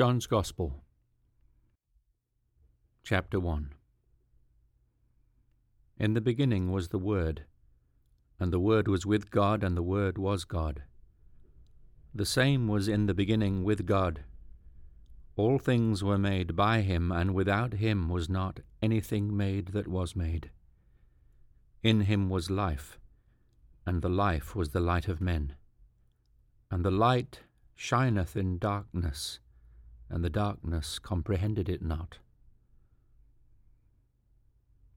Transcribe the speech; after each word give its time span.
John's 0.00 0.26
Gospel, 0.26 0.82
Chapter 3.04 3.38
1 3.38 3.74
In 5.98 6.14
the 6.14 6.22
beginning 6.22 6.72
was 6.72 6.88
the 6.88 6.98
Word, 6.98 7.44
and 8.38 8.50
the 8.50 8.58
Word 8.58 8.88
was 8.88 9.04
with 9.04 9.30
God, 9.30 9.62
and 9.62 9.76
the 9.76 9.82
Word 9.82 10.16
was 10.16 10.46
God. 10.46 10.84
The 12.14 12.24
same 12.24 12.66
was 12.66 12.88
in 12.88 13.04
the 13.04 13.12
beginning 13.12 13.62
with 13.62 13.84
God. 13.84 14.24
All 15.36 15.58
things 15.58 16.02
were 16.02 16.16
made 16.16 16.56
by 16.56 16.80
him, 16.80 17.12
and 17.12 17.34
without 17.34 17.74
him 17.74 18.08
was 18.08 18.30
not 18.30 18.60
anything 18.80 19.36
made 19.36 19.72
that 19.74 19.86
was 19.86 20.16
made. 20.16 20.50
In 21.82 22.00
him 22.00 22.30
was 22.30 22.48
life, 22.48 22.98
and 23.84 24.00
the 24.00 24.08
life 24.08 24.56
was 24.56 24.70
the 24.70 24.80
light 24.80 25.08
of 25.08 25.20
men. 25.20 25.56
And 26.70 26.86
the 26.86 26.90
light 26.90 27.40
shineth 27.76 28.34
in 28.34 28.56
darkness, 28.56 29.40
and 30.10 30.24
the 30.24 30.30
darkness 30.30 30.98
comprehended 30.98 31.68
it 31.68 31.82
not. 31.82 32.18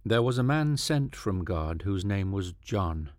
There 0.05 0.21
was 0.21 0.37
a 0.37 0.43
man 0.43 0.75
sent 0.75 1.15
from 1.15 1.45
God, 1.45 1.83
whose 1.83 2.03
name 2.03 2.31
was 2.31 2.53
John. 2.61 3.11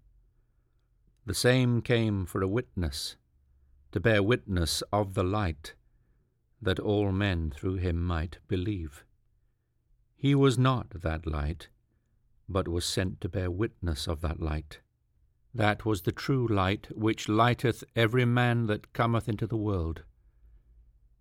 The 1.24 1.34
same 1.34 1.80
came 1.80 2.26
for 2.26 2.42
a 2.42 2.48
witness, 2.48 3.16
to 3.92 4.00
bear 4.00 4.22
witness 4.22 4.82
of 4.92 5.14
the 5.14 5.24
light, 5.24 5.74
that 6.60 6.78
all 6.78 7.12
men 7.12 7.50
through 7.50 7.76
him 7.76 8.04
might 8.04 8.38
believe. 8.48 9.04
He 10.14 10.34
was 10.34 10.58
not 10.58 11.02
that 11.02 11.26
light, 11.26 11.68
but 12.48 12.68
was 12.68 12.84
sent 12.84 13.20
to 13.22 13.28
bear 13.28 13.50
witness 13.50 14.06
of 14.06 14.20
that 14.20 14.40
light. 14.40 14.80
That 15.54 15.86
was 15.86 16.02
the 16.02 16.12
true 16.12 16.46
light, 16.46 16.88
which 16.94 17.28
lighteth 17.28 17.84
every 17.94 18.24
man 18.24 18.66
that 18.66 18.92
cometh 18.92 19.28
into 19.28 19.46
the 19.46 19.56
world. 19.56 20.02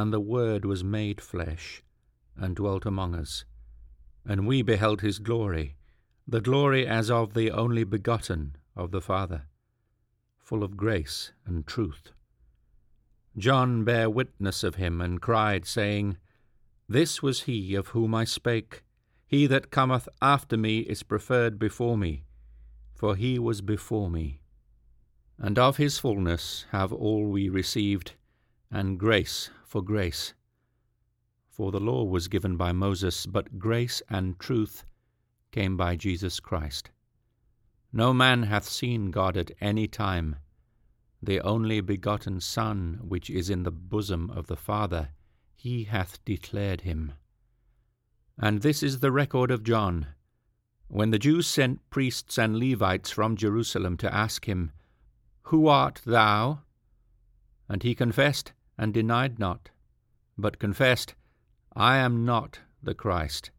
And 0.00 0.14
the 0.14 0.18
Word 0.18 0.64
was 0.64 0.82
made 0.82 1.20
flesh, 1.20 1.82
and 2.34 2.56
dwelt 2.56 2.86
among 2.86 3.14
us, 3.14 3.44
and 4.24 4.46
we 4.46 4.62
beheld 4.62 5.02
his 5.02 5.18
glory, 5.18 5.76
the 6.26 6.40
glory 6.40 6.86
as 6.86 7.10
of 7.10 7.34
the 7.34 7.50
only 7.50 7.84
begotten 7.84 8.56
of 8.74 8.92
the 8.92 9.02
Father 9.02 9.42
full 10.38 10.64
of 10.64 10.76
grace 10.76 11.32
and 11.44 11.66
truth. 11.66 12.12
John 13.36 13.84
bare 13.84 14.08
witness 14.08 14.64
of 14.64 14.76
him, 14.76 15.02
and 15.02 15.20
cried, 15.20 15.66
saying, 15.66 16.16
This 16.88 17.22
was 17.22 17.42
he 17.42 17.74
of 17.74 17.88
whom 17.88 18.14
I 18.14 18.24
spake. 18.24 18.82
He 19.26 19.46
that 19.48 19.70
cometh 19.70 20.08
after 20.22 20.56
me 20.56 20.78
is 20.80 21.02
preferred 21.02 21.58
before 21.58 21.98
me, 21.98 22.24
for 22.94 23.16
he 23.16 23.38
was 23.38 23.60
before 23.60 24.10
me. 24.10 24.40
And 25.38 25.58
of 25.58 25.76
his 25.76 25.98
fulness 25.98 26.64
have 26.72 26.90
all 26.90 27.26
we 27.26 27.50
received, 27.50 28.14
and 28.70 28.98
grace 28.98 29.50
for 29.70 29.82
grace. 29.82 30.34
For 31.48 31.70
the 31.70 31.78
law 31.78 32.02
was 32.02 32.26
given 32.26 32.56
by 32.56 32.72
Moses, 32.72 33.24
but 33.24 33.56
grace 33.56 34.02
and 34.10 34.36
truth 34.40 34.84
came 35.52 35.76
by 35.76 35.94
Jesus 35.94 36.40
Christ. 36.40 36.90
No 37.92 38.12
man 38.12 38.42
hath 38.42 38.68
seen 38.68 39.12
God 39.12 39.36
at 39.36 39.52
any 39.60 39.86
time. 39.86 40.34
The 41.22 41.40
only 41.42 41.80
begotten 41.80 42.40
Son, 42.40 42.98
which 43.00 43.30
is 43.30 43.48
in 43.48 43.62
the 43.62 43.70
bosom 43.70 44.28
of 44.30 44.48
the 44.48 44.56
Father, 44.56 45.10
he 45.54 45.84
hath 45.84 46.24
declared 46.24 46.80
him. 46.80 47.12
And 48.36 48.62
this 48.62 48.82
is 48.82 48.98
the 48.98 49.12
record 49.12 49.52
of 49.52 49.62
John. 49.62 50.08
When 50.88 51.10
the 51.10 51.18
Jews 51.18 51.46
sent 51.46 51.88
priests 51.90 52.38
and 52.38 52.58
Levites 52.58 53.12
from 53.12 53.36
Jerusalem 53.36 53.96
to 53.98 54.12
ask 54.12 54.46
him, 54.46 54.72
Who 55.42 55.68
art 55.68 56.00
thou? 56.04 56.62
And 57.68 57.84
he 57.84 57.94
confessed 57.94 58.52
and 58.80 58.94
denied 58.94 59.38
not, 59.38 59.68
but 60.38 60.58
confessed, 60.58 61.14
I 61.76 61.98
am 61.98 62.24
not 62.24 62.60
the 62.82 62.94
Christ. 62.94 63.50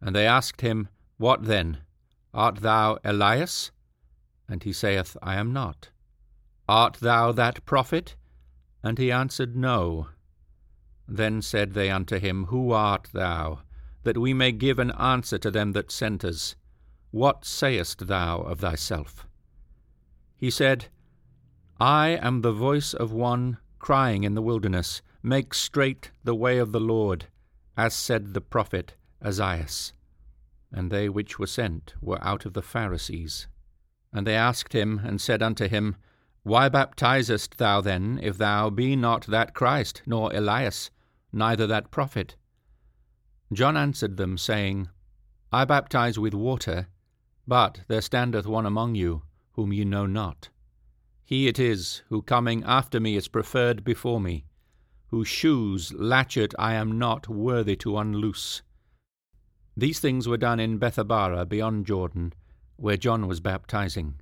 And 0.00 0.16
they 0.16 0.26
asked 0.26 0.62
him, 0.62 0.88
What 1.18 1.44
then? 1.44 1.82
Art 2.32 2.62
thou 2.62 2.98
Elias? 3.04 3.70
And 4.48 4.62
he 4.62 4.72
saith, 4.72 5.14
I 5.22 5.34
am 5.34 5.52
not. 5.52 5.90
Art 6.66 6.94
thou 6.94 7.32
that 7.32 7.66
prophet? 7.66 8.16
And 8.82 8.96
he 8.96 9.12
answered, 9.12 9.54
No. 9.54 10.08
Then 11.06 11.42
said 11.42 11.74
they 11.74 11.90
unto 11.90 12.18
him, 12.18 12.46
Who 12.46 12.72
art 12.72 13.10
thou? 13.12 13.60
That 14.04 14.16
we 14.16 14.32
may 14.32 14.52
give 14.52 14.78
an 14.78 14.92
answer 14.92 15.36
to 15.36 15.50
them 15.50 15.72
that 15.72 15.92
sent 15.92 16.24
us. 16.24 16.56
What 17.10 17.44
sayest 17.44 18.06
thou 18.06 18.40
of 18.40 18.60
thyself? 18.60 19.26
He 20.34 20.50
said, 20.50 20.86
I 21.78 22.08
am 22.22 22.40
the 22.40 22.52
voice 22.52 22.94
of 22.94 23.12
one 23.12 23.58
crying 23.78 24.24
in 24.24 24.34
the 24.34 24.42
wilderness, 24.42 25.02
Make 25.22 25.54
straight 25.54 26.10
the 26.24 26.34
way 26.34 26.58
of 26.58 26.72
the 26.72 26.80
Lord, 26.80 27.26
as 27.76 27.94
said 27.94 28.34
the 28.34 28.40
prophet 28.40 28.94
Esaias 29.24 29.92
and 30.72 30.90
they 30.90 31.08
which 31.08 31.38
were 31.38 31.46
sent 31.46 31.94
were 32.00 32.22
out 32.22 32.44
of 32.44 32.52
the 32.52 32.62
Pharisees. 32.62 33.46
And 34.12 34.26
they 34.26 34.34
asked 34.34 34.72
him, 34.72 35.00
and 35.04 35.20
said 35.20 35.42
unto 35.42 35.68
him, 35.68 35.96
Why 36.42 36.68
baptizest 36.68 37.58
thou 37.58 37.80
then, 37.80 38.18
if 38.22 38.38
thou 38.38 38.70
be 38.70 38.96
not 38.96 39.26
that 39.26 39.54
Christ, 39.54 40.02
nor 40.06 40.32
Elias, 40.32 40.90
neither 41.32 41.66
that 41.66 41.90
prophet? 41.90 42.36
John 43.52 43.76
answered 43.76 44.16
them, 44.16 44.36
saying, 44.36 44.88
I 45.52 45.64
baptize 45.64 46.18
with 46.18 46.34
water, 46.34 46.88
but 47.46 47.80
there 47.88 48.02
standeth 48.02 48.46
one 48.46 48.66
among 48.66 48.94
you, 48.94 49.22
whom 49.52 49.72
ye 49.72 49.84
know 49.84 50.06
not. 50.06 50.50
He 51.28 51.46
it 51.46 51.58
is, 51.58 52.00
who 52.08 52.22
coming 52.22 52.64
after 52.64 52.98
me 52.98 53.14
is 53.14 53.28
preferred 53.28 53.84
before 53.84 54.18
me, 54.18 54.46
whose 55.08 55.28
shoes 55.28 55.92
latchet 55.92 56.54
I 56.58 56.72
am 56.72 56.98
not 56.98 57.28
worthy 57.28 57.76
to 57.84 57.98
unloose. 57.98 58.62
These 59.76 60.00
things 60.00 60.26
were 60.26 60.38
done 60.38 60.58
in 60.58 60.78
Bethabara 60.78 61.46
beyond 61.46 61.84
Jordan, 61.84 62.32
where 62.76 62.96
John 62.96 63.26
was 63.26 63.40
baptizing. 63.40 64.14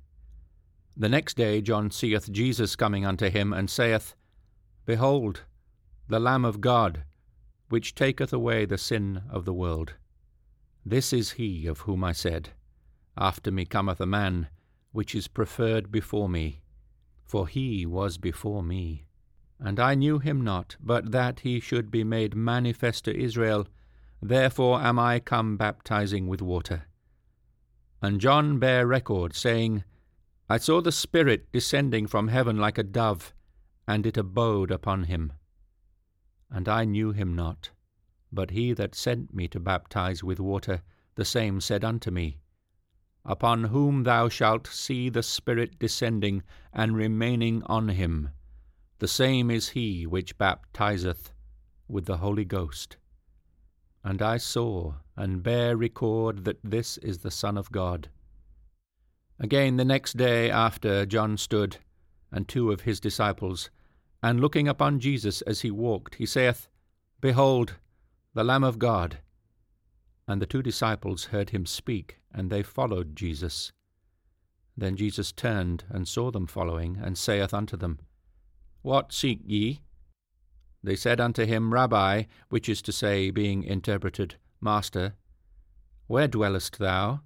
The 0.97 1.07
next 1.07 1.37
day 1.37 1.61
John 1.61 1.91
seeth 1.91 2.29
Jesus 2.29 2.75
coming 2.75 3.05
unto 3.05 3.29
him, 3.29 3.53
and 3.53 3.69
saith, 3.69 4.13
Behold, 4.85 5.43
the 6.09 6.19
Lamb 6.19 6.43
of 6.43 6.59
God, 6.59 7.05
which 7.69 7.95
taketh 7.95 8.33
away 8.33 8.65
the 8.65 8.77
sin 8.77 9.21
of 9.29 9.45
the 9.45 9.53
world. 9.53 9.93
This 10.85 11.13
is 11.13 11.31
he 11.39 11.67
of 11.67 11.79
whom 11.79 12.03
I 12.03 12.11
said, 12.11 12.49
After 13.17 13.49
me 13.49 13.63
cometh 13.63 14.01
a 14.01 14.05
man, 14.05 14.49
which 14.91 15.15
is 15.15 15.29
preferred 15.29 15.89
before 15.89 16.27
me, 16.27 16.63
for 17.27 17.47
he 17.47 17.85
was 17.85 18.17
before 18.17 18.63
me. 18.63 19.05
And 19.59 19.79
I 19.79 19.93
knew 19.93 20.17
him 20.19 20.43
not, 20.43 20.77
but 20.79 21.11
that 21.11 21.41
he 21.41 21.59
should 21.59 21.91
be 21.91 22.03
made 22.03 22.35
manifest 22.35 23.05
to 23.05 23.15
Israel 23.15 23.67
Therefore 24.21 24.81
am 24.81 24.97
I 24.97 25.19
come 25.19 25.57
baptizing 25.57 26.27
with 26.27 26.41
water. 26.41 26.87
And 28.01 28.19
John 28.19 28.59
bare 28.59 28.87
record, 28.87 29.35
saying, 29.35 29.83
I 30.49 30.57
saw 30.57 30.81
the 30.81 30.91
Spirit 30.91 31.51
descending 31.51 32.07
from 32.07 32.29
heaven 32.29 32.57
like 32.57 32.77
a 32.77 32.83
dove, 32.83 33.33
and 33.87 34.05
it 34.05 34.17
abode 34.17 34.71
upon 34.71 35.03
him. 35.03 35.33
And 36.49 36.67
I 36.67 36.85
knew 36.85 37.11
him 37.11 37.35
not, 37.35 37.71
but 38.31 38.51
he 38.51 38.73
that 38.73 38.95
sent 38.95 39.33
me 39.33 39.47
to 39.49 39.59
baptize 39.59 40.23
with 40.23 40.39
water, 40.39 40.81
the 41.15 41.25
same 41.25 41.59
said 41.61 41.83
unto 41.83 42.09
me, 42.11 42.39
Upon 43.29 43.65
whom 43.65 44.03
thou 44.03 44.29
shalt 44.29 44.67
see 44.67 45.09
the 45.09 45.21
Spirit 45.21 45.77
descending 45.77 46.43
and 46.71 46.95
remaining 46.95 47.61
on 47.65 47.89
him, 47.89 48.29
the 48.99 49.07
same 49.07 49.51
is 49.51 49.69
he 49.69 50.07
which 50.07 50.37
baptizeth 50.37 51.33
with 51.89 52.05
the 52.05 52.17
Holy 52.17 52.45
Ghost. 52.45 52.95
And 54.01 54.21
I 54.21 54.37
saw 54.37 54.93
and 55.17 55.43
bear 55.43 55.75
record 55.75 56.45
that 56.45 56.59
this 56.63 56.97
is 56.99 57.19
the 57.19 57.29
Son 57.29 57.57
of 57.57 57.71
God. 57.71 58.09
Again 59.39 59.75
the 59.75 59.85
next 59.85 60.15
day 60.15 60.49
after 60.49 61.05
John 61.05 61.37
stood, 61.37 61.77
and 62.31 62.47
two 62.47 62.71
of 62.71 62.81
his 62.81 63.01
disciples, 63.01 63.69
and 64.23 64.39
looking 64.39 64.69
upon 64.69 65.01
Jesus 65.01 65.41
as 65.41 65.61
he 65.61 65.69
walked, 65.69 66.15
he 66.15 66.25
saith, 66.25 66.69
Behold, 67.19 67.75
the 68.33 68.43
Lamb 68.45 68.63
of 68.63 68.79
God. 68.79 69.19
And 70.27 70.41
the 70.41 70.45
two 70.45 70.61
disciples 70.61 71.25
heard 71.25 71.51
him 71.51 71.65
speak, 71.65 72.19
and 72.33 72.49
they 72.49 72.63
followed 72.63 73.15
Jesus. 73.15 73.71
Then 74.75 74.95
Jesus 74.95 75.31
turned 75.31 75.85
and 75.89 76.07
saw 76.07 76.31
them 76.31 76.47
following, 76.47 76.97
and 77.01 77.17
saith 77.17 77.53
unto 77.53 77.77
them, 77.77 77.99
What 78.81 79.13
seek 79.13 79.39
ye? 79.45 79.81
They 80.83 80.95
said 80.95 81.19
unto 81.19 81.45
him, 81.45 81.73
Rabbi, 81.73 82.23
which 82.49 82.69
is 82.69 82.81
to 82.83 82.91
say, 82.91 83.31
being 83.31 83.63
interpreted, 83.63 84.35
Master, 84.61 85.15
where 86.07 86.27
dwellest 86.27 86.79
thou? 86.79 87.21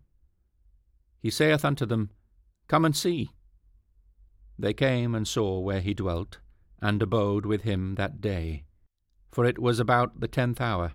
He 1.19 1.29
saith 1.29 1.63
unto 1.63 1.85
them, 1.85 2.09
Come 2.67 2.85
and 2.85 2.95
see. 2.95 3.31
They 4.57 4.73
came 4.73 5.13
and 5.13 5.27
saw 5.27 5.59
where 5.59 5.81
he 5.81 5.93
dwelt, 5.93 6.39
and 6.81 7.01
abode 7.01 7.45
with 7.45 7.63
him 7.63 7.95
that 7.95 8.21
day. 8.21 8.63
For 9.31 9.45
it 9.45 9.59
was 9.59 9.79
about 9.79 10.19
the 10.19 10.27
tenth 10.27 10.61
hour. 10.61 10.93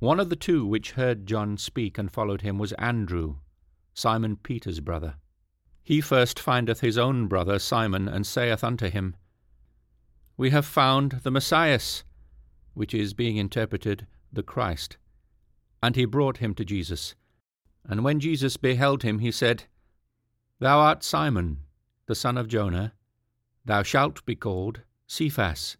One 0.00 0.18
of 0.18 0.30
the 0.30 0.36
two 0.36 0.64
which 0.64 0.92
heard 0.92 1.26
John 1.26 1.58
speak 1.58 1.98
and 1.98 2.10
followed 2.10 2.40
him 2.40 2.56
was 2.56 2.72
Andrew, 2.72 3.36
Simon 3.92 4.36
Peter's 4.36 4.80
brother. 4.80 5.16
He 5.82 6.00
first 6.00 6.40
findeth 6.40 6.80
his 6.80 6.96
own 6.96 7.26
brother 7.26 7.58
Simon, 7.58 8.08
and 8.08 8.26
saith 8.26 8.64
unto 8.64 8.88
him, 8.88 9.14
We 10.38 10.48
have 10.50 10.64
found 10.64 11.20
the 11.22 11.30
Messias, 11.30 12.02
which 12.72 12.94
is 12.94 13.12
being 13.12 13.36
interpreted, 13.36 14.06
the 14.32 14.42
Christ. 14.42 14.96
And 15.82 15.96
he 15.96 16.06
brought 16.06 16.38
him 16.38 16.54
to 16.54 16.64
Jesus. 16.64 17.14
And 17.84 18.02
when 18.02 18.20
Jesus 18.20 18.56
beheld 18.56 19.02
him, 19.02 19.18
he 19.18 19.30
said, 19.30 19.64
Thou 20.60 20.78
art 20.78 21.04
Simon, 21.04 21.58
the 22.06 22.14
son 22.14 22.38
of 22.38 22.48
Jona. 22.48 22.94
Thou 23.66 23.82
shalt 23.82 24.24
be 24.24 24.34
called 24.34 24.80
Cephas, 25.06 25.76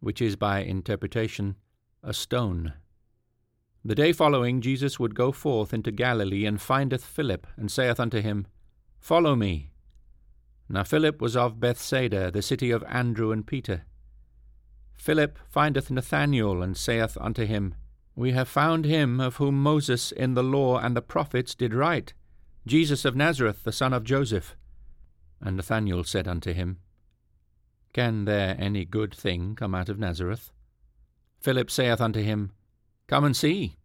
which 0.00 0.20
is 0.20 0.36
by 0.36 0.58
interpretation 0.58 1.56
a 2.02 2.12
stone. 2.12 2.74
The 3.84 3.94
day 3.94 4.12
following, 4.12 4.60
Jesus 4.60 4.98
would 4.98 5.14
go 5.14 5.30
forth 5.30 5.74
into 5.74 5.90
Galilee, 5.90 6.46
and 6.46 6.60
findeth 6.60 7.04
Philip, 7.04 7.46
and 7.56 7.70
saith 7.70 8.00
unto 8.00 8.20
him, 8.20 8.46
Follow 8.98 9.36
me. 9.36 9.70
Now 10.68 10.84
Philip 10.84 11.20
was 11.20 11.36
of 11.36 11.60
Bethsaida, 11.60 12.30
the 12.30 12.42
city 12.42 12.70
of 12.70 12.82
Andrew 12.84 13.30
and 13.30 13.46
Peter. 13.46 13.84
Philip 14.94 15.38
findeth 15.48 15.90
Nathanael, 15.90 16.62
and 16.62 16.76
saith 16.76 17.18
unto 17.20 17.44
him, 17.44 17.74
we 18.16 18.30
have 18.32 18.48
found 18.48 18.84
him 18.84 19.20
of 19.20 19.36
whom 19.36 19.60
Moses 19.60 20.12
in 20.12 20.34
the 20.34 20.42
law 20.42 20.78
and 20.78 20.96
the 20.96 21.02
prophets 21.02 21.54
did 21.54 21.74
write, 21.74 22.14
Jesus 22.66 23.04
of 23.04 23.16
Nazareth, 23.16 23.64
the 23.64 23.72
son 23.72 23.92
of 23.92 24.04
Joseph. 24.04 24.56
And 25.40 25.56
Nathanael 25.56 26.04
said 26.04 26.28
unto 26.28 26.52
him, 26.52 26.78
Can 27.92 28.24
there 28.24 28.56
any 28.58 28.84
good 28.84 29.12
thing 29.12 29.56
come 29.56 29.74
out 29.74 29.88
of 29.88 29.98
Nazareth? 29.98 30.52
Philip 31.40 31.70
saith 31.70 32.00
unto 32.00 32.22
him, 32.22 32.52
Come 33.06 33.24
and 33.24 33.36
see. 33.36 33.76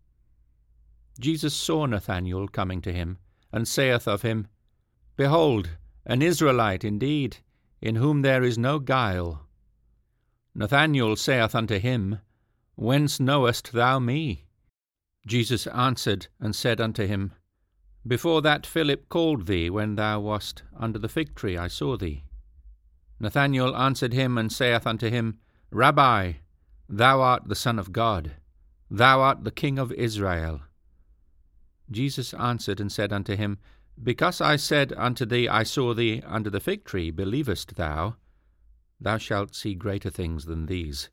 Jesus 1.20 1.54
saw 1.54 1.86
Nathanael 1.86 2.48
coming 2.48 2.82
to 2.82 2.94
him, 2.94 3.18
and 3.52 3.68
saith 3.68 4.08
of 4.08 4.22
him, 4.22 4.48
Behold, 5.18 5.72
an 6.06 6.22
Israelite 6.22 6.84
indeed, 6.84 7.38
in 7.82 7.96
whom 7.96 8.22
there 8.22 8.44
is 8.44 8.58
no 8.58 8.80
guile. 8.80 9.46
Nathanael 10.56 11.16
saith 11.16 11.54
unto 11.54 11.80
him, 11.80 12.20
Whence 12.76 13.20
knowest 13.20 13.74
thou 13.74 14.00
me? 14.00 14.46
Jesus 15.28 15.68
answered 15.68 16.28
and 16.40 16.56
said 16.56 16.80
unto 16.80 17.06
him, 17.06 17.34
Before 18.08 18.42
that 18.42 18.66
Philip 18.66 19.10
called 19.10 19.48
thee, 19.48 19.70
when 19.70 19.96
thou 19.96 20.22
wast 20.22 20.64
under 20.78 20.98
the 20.98 21.10
fig 21.10 21.36
tree, 21.36 21.58
I 21.58 21.68
saw 21.68 21.98
thee. 21.98 22.24
Nathanael 23.20 23.76
answered 23.76 24.14
him 24.14 24.38
and 24.38 24.52
saith 24.52 24.88
unto 24.88 25.10
him, 25.10 25.40
Rabbi, 25.72 26.34
thou 26.88 27.22
art 27.22 27.48
the 27.48 27.56
Son 27.56 27.78
of 27.78 27.92
God, 27.92 28.32
thou 28.90 29.22
art 29.22 29.44
the 29.44 29.52
King 29.52 29.78
of 29.78 29.92
Israel. 29.94 30.62
Jesus 31.92 32.34
answered 32.34 32.80
and 32.80 32.92
said 32.92 33.12
unto 33.12 33.36
him, 33.36 33.58
Because 34.02 34.42
I 34.42 34.56
said 34.56 34.94
unto 34.94 35.26
thee, 35.26 35.48
I 35.48 35.64
saw 35.64 35.94
thee 35.94 36.22
under 36.26 36.50
the 36.50 36.60
fig 36.60 36.86
tree, 36.86 37.12
believest 37.12 37.76
thou? 37.76 38.16
Thou 39.00 39.18
shalt 39.18 39.56
see 39.56 39.76
greater 39.76 40.10
things 40.10 40.46
than 40.46 40.66
these. 40.66 41.10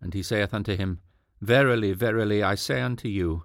And 0.00 0.14
he 0.14 0.22
saith 0.22 0.54
unto 0.54 0.76
him, 0.76 1.00
Verily, 1.40 1.92
verily, 1.92 2.42
I 2.42 2.54
say 2.54 2.80
unto 2.80 3.08
you, 3.08 3.44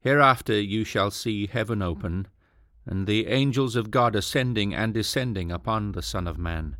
Hereafter 0.00 0.60
you 0.60 0.84
shall 0.84 1.10
see 1.10 1.46
heaven 1.46 1.82
open, 1.82 2.28
and 2.86 3.06
the 3.06 3.26
angels 3.26 3.76
of 3.76 3.90
God 3.90 4.16
ascending 4.16 4.74
and 4.74 4.92
descending 4.92 5.52
upon 5.52 5.92
the 5.92 6.02
Son 6.02 6.26
of 6.26 6.38
Man. 6.38 6.76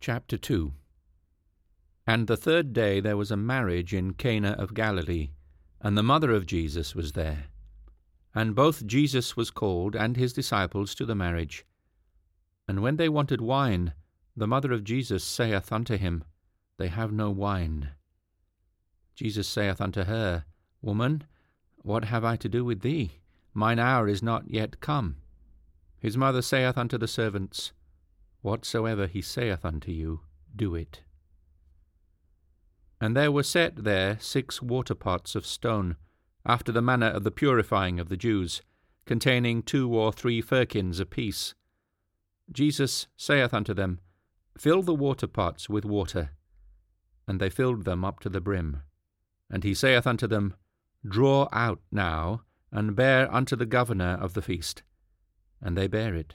Chapter 0.00 0.36
2 0.36 0.72
And 2.06 2.26
the 2.26 2.36
third 2.36 2.72
day 2.72 3.00
there 3.00 3.16
was 3.16 3.30
a 3.30 3.36
marriage 3.36 3.94
in 3.94 4.14
Cana 4.14 4.52
of 4.58 4.74
Galilee, 4.74 5.30
and 5.80 5.96
the 5.96 6.02
mother 6.02 6.32
of 6.32 6.46
Jesus 6.46 6.94
was 6.94 7.12
there. 7.12 7.46
And 8.34 8.54
both 8.54 8.86
Jesus 8.86 9.36
was 9.36 9.50
called, 9.50 9.94
and 9.94 10.16
his 10.16 10.32
disciples, 10.32 10.94
to 10.96 11.04
the 11.04 11.14
marriage. 11.14 11.64
And 12.66 12.80
when 12.80 12.96
they 12.96 13.08
wanted 13.08 13.40
wine, 13.40 13.92
the 14.36 14.46
mother 14.46 14.72
of 14.72 14.84
Jesus 14.84 15.22
saith 15.22 15.70
unto 15.70 15.96
him, 15.96 16.24
they 16.82 16.88
have 16.88 17.12
no 17.12 17.30
wine. 17.30 17.90
Jesus 19.14 19.46
saith 19.46 19.80
unto 19.80 20.02
her, 20.02 20.44
Woman, 20.80 21.24
what 21.82 22.06
have 22.06 22.24
I 22.24 22.36
to 22.36 22.48
do 22.48 22.64
with 22.64 22.80
thee? 22.80 23.20
Mine 23.54 23.78
hour 23.78 24.08
is 24.08 24.22
not 24.22 24.50
yet 24.50 24.80
come. 24.80 25.18
His 26.00 26.16
mother 26.16 26.42
saith 26.42 26.76
unto 26.76 26.98
the 26.98 27.06
servants, 27.06 27.72
Whatsoever 28.40 29.06
he 29.06 29.22
saith 29.22 29.64
unto 29.64 29.92
you, 29.92 30.22
do 30.56 30.74
it. 30.74 31.02
And 33.02 33.14
there 33.14 33.30
were 33.30 33.42
set 33.42 33.84
there 33.84 34.16
six 34.18 34.62
water 34.62 34.94
pots 34.94 35.34
of 35.34 35.44
stone, 35.44 35.96
after 36.46 36.72
the 36.72 36.80
manner 36.80 37.08
of 37.08 37.24
the 37.24 37.30
purifying 37.30 38.00
of 38.00 38.08
the 38.08 38.16
Jews, 38.16 38.62
containing 39.04 39.62
two 39.62 39.94
or 39.94 40.10
three 40.10 40.40
firkins 40.40 41.00
apiece. 41.00 41.54
Jesus 42.50 43.08
saith 43.16 43.52
unto 43.52 43.74
them, 43.74 44.00
Fill 44.56 44.82
the 44.82 44.94
water 44.94 45.26
pots 45.26 45.68
with 45.68 45.84
water 45.84 46.30
and 47.26 47.40
they 47.40 47.50
filled 47.50 47.84
them 47.84 48.04
up 48.04 48.20
to 48.20 48.28
the 48.28 48.40
brim. 48.40 48.82
And 49.50 49.64
he 49.64 49.74
saith 49.74 50.06
unto 50.06 50.26
them, 50.26 50.54
Draw 51.06 51.48
out 51.52 51.80
now, 51.90 52.42
and 52.70 52.96
bear 52.96 53.32
unto 53.32 53.56
the 53.56 53.66
governor 53.66 54.18
of 54.20 54.34
the 54.34 54.42
feast. 54.42 54.82
And 55.60 55.76
they 55.76 55.86
bare 55.86 56.14
it. 56.14 56.34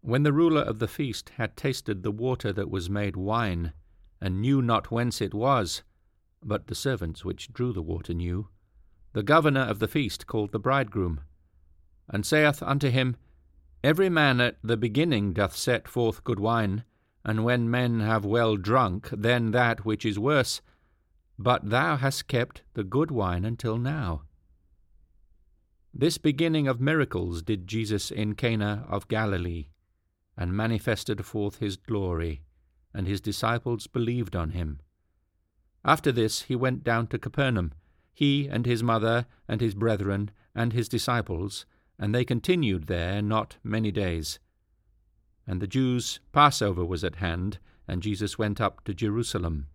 When 0.00 0.22
the 0.22 0.32
ruler 0.32 0.62
of 0.62 0.78
the 0.78 0.88
feast 0.88 1.30
had 1.36 1.56
tasted 1.56 2.02
the 2.02 2.10
water 2.10 2.52
that 2.52 2.70
was 2.70 2.90
made 2.90 3.16
wine, 3.16 3.72
and 4.20 4.40
knew 4.40 4.62
not 4.62 4.90
whence 4.90 5.20
it 5.20 5.34
was, 5.34 5.82
but 6.42 6.66
the 6.66 6.74
servants 6.74 7.24
which 7.24 7.52
drew 7.52 7.72
the 7.72 7.82
water 7.82 8.14
knew, 8.14 8.48
the 9.12 9.22
governor 9.22 9.62
of 9.62 9.78
the 9.78 9.88
feast 9.88 10.26
called 10.26 10.52
the 10.52 10.58
bridegroom, 10.58 11.20
and 12.08 12.24
saith 12.24 12.62
unto 12.62 12.90
him, 12.90 13.16
Every 13.82 14.08
man 14.08 14.40
at 14.40 14.58
the 14.62 14.76
beginning 14.76 15.32
doth 15.32 15.56
set 15.56 15.88
forth 15.88 16.24
good 16.24 16.40
wine, 16.40 16.84
and 17.24 17.44
when 17.44 17.70
men 17.70 18.00
have 18.00 18.24
well 18.24 18.56
drunk, 18.56 19.08
then 19.10 19.50
that 19.50 19.84
which 19.84 20.04
is 20.04 20.18
worse. 20.18 20.60
But 21.38 21.70
thou 21.70 21.96
hast 21.96 22.28
kept 22.28 22.62
the 22.74 22.84
good 22.84 23.10
wine 23.10 23.44
until 23.44 23.78
now. 23.78 24.22
This 25.92 26.18
beginning 26.18 26.68
of 26.68 26.80
miracles 26.80 27.42
did 27.42 27.66
Jesus 27.66 28.10
in 28.10 28.34
Cana 28.34 28.84
of 28.88 29.08
Galilee, 29.08 29.68
and 30.36 30.52
manifested 30.52 31.24
forth 31.24 31.58
his 31.58 31.76
glory, 31.76 32.42
and 32.96 33.06
his 33.06 33.20
disciples 33.20 33.86
believed 33.86 34.34
on 34.34 34.50
him. 34.50 34.80
After 35.84 36.10
this 36.10 36.42
he 36.42 36.56
went 36.56 36.82
down 36.82 37.08
to 37.08 37.18
Capernaum, 37.18 37.74
he 38.14 38.48
and 38.48 38.64
his 38.64 38.82
mother 38.82 39.26
and 39.46 39.60
his 39.60 39.74
brethren 39.74 40.30
and 40.54 40.72
his 40.72 40.88
disciples, 40.88 41.66
and 41.98 42.14
they 42.14 42.24
continued 42.24 42.86
there 42.86 43.20
not 43.20 43.58
many 43.62 43.92
days. 43.92 44.38
And 45.46 45.60
the 45.60 45.66
Jews' 45.66 46.20
Passover 46.32 46.86
was 46.86 47.04
at 47.04 47.16
hand, 47.16 47.58
and 47.86 48.02
Jesus 48.02 48.38
went 48.38 48.62
up 48.62 48.82
to 48.84 48.94
Jerusalem, 48.94 49.66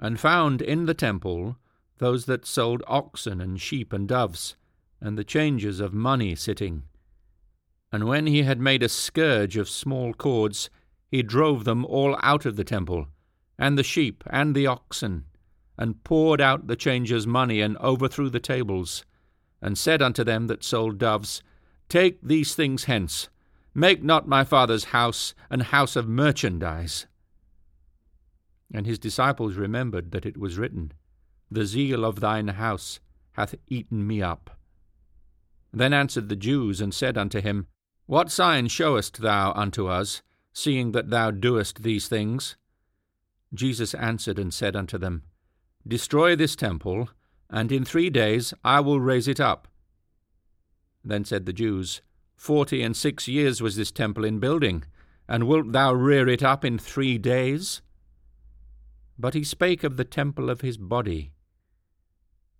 and 0.00 0.18
found 0.18 0.60
in 0.60 0.86
the 0.86 0.94
temple 0.94 1.56
those 1.98 2.26
that 2.26 2.44
sold 2.44 2.82
oxen 2.88 3.40
and 3.40 3.60
sheep 3.60 3.92
and 3.92 4.08
doves, 4.08 4.56
and 5.00 5.16
the 5.16 5.24
changers 5.24 5.78
of 5.78 5.94
money 5.94 6.34
sitting. 6.34 6.82
And 7.92 8.04
when 8.04 8.26
he 8.26 8.42
had 8.42 8.58
made 8.60 8.82
a 8.82 8.88
scourge 8.88 9.56
of 9.56 9.68
small 9.68 10.12
cords, 10.12 10.68
he 11.08 11.22
drove 11.22 11.64
them 11.64 11.84
all 11.84 12.16
out 12.22 12.44
of 12.44 12.56
the 12.56 12.64
temple, 12.64 13.06
and 13.58 13.78
the 13.78 13.82
sheep 13.82 14.24
and 14.26 14.54
the 14.54 14.66
oxen, 14.66 15.24
and 15.78 16.02
poured 16.04 16.40
out 16.40 16.66
the 16.66 16.76
changers' 16.76 17.26
money, 17.26 17.60
and 17.60 17.76
overthrew 17.78 18.28
the 18.28 18.40
tables, 18.40 19.04
and 19.60 19.78
said 19.78 20.02
unto 20.02 20.24
them 20.24 20.46
that 20.46 20.64
sold 20.64 20.98
doves, 20.98 21.42
Take 21.88 22.20
these 22.22 22.54
things 22.54 22.84
hence, 22.84 23.28
Make 23.74 24.02
not 24.02 24.26
my 24.26 24.42
father's 24.42 24.84
house 24.84 25.34
an 25.50 25.60
house 25.60 25.96
of 25.96 26.08
merchandise. 26.08 27.06
And 28.72 28.86
his 28.86 28.98
disciples 28.98 29.54
remembered 29.54 30.10
that 30.12 30.26
it 30.26 30.38
was 30.38 30.58
written, 30.58 30.92
The 31.50 31.66
zeal 31.66 32.04
of 32.04 32.20
thine 32.20 32.48
house 32.48 33.00
hath 33.32 33.54
eaten 33.68 34.06
me 34.06 34.22
up. 34.22 34.58
Then 35.72 35.92
answered 35.92 36.30
the 36.30 36.36
Jews, 36.36 36.80
and 36.80 36.94
said 36.94 37.18
unto 37.18 37.40
him, 37.40 37.66
What 38.06 38.30
sign 38.30 38.68
showest 38.68 39.20
thou 39.20 39.52
unto 39.52 39.88
us, 39.88 40.22
seeing 40.56 40.92
that 40.92 41.10
thou 41.10 41.30
doest 41.30 41.82
these 41.82 42.08
things? 42.08 42.56
Jesus 43.52 43.94
answered 43.94 44.38
and 44.38 44.52
said 44.52 44.74
unto 44.74 44.96
them, 44.96 45.22
Destroy 45.86 46.34
this 46.34 46.56
temple, 46.56 47.10
and 47.50 47.70
in 47.70 47.84
three 47.84 48.10
days 48.10 48.54
I 48.64 48.80
will 48.80 49.00
raise 49.00 49.28
it 49.28 49.40
up. 49.40 49.68
Then 51.04 51.24
said 51.24 51.46
the 51.46 51.52
Jews, 51.52 52.00
Forty 52.36 52.82
and 52.82 52.96
six 52.96 53.28
years 53.28 53.60
was 53.60 53.76
this 53.76 53.92
temple 53.92 54.24
in 54.24 54.40
building, 54.40 54.84
and 55.28 55.46
wilt 55.46 55.72
thou 55.72 55.92
rear 55.92 56.28
it 56.28 56.42
up 56.42 56.64
in 56.64 56.78
three 56.78 57.18
days? 57.18 57.82
but 59.18 59.34
he 59.34 59.44
spake 59.44 59.82
of 59.82 59.96
the 59.96 60.04
temple 60.04 60.50
of 60.50 60.60
his 60.60 60.76
body. 60.76 61.32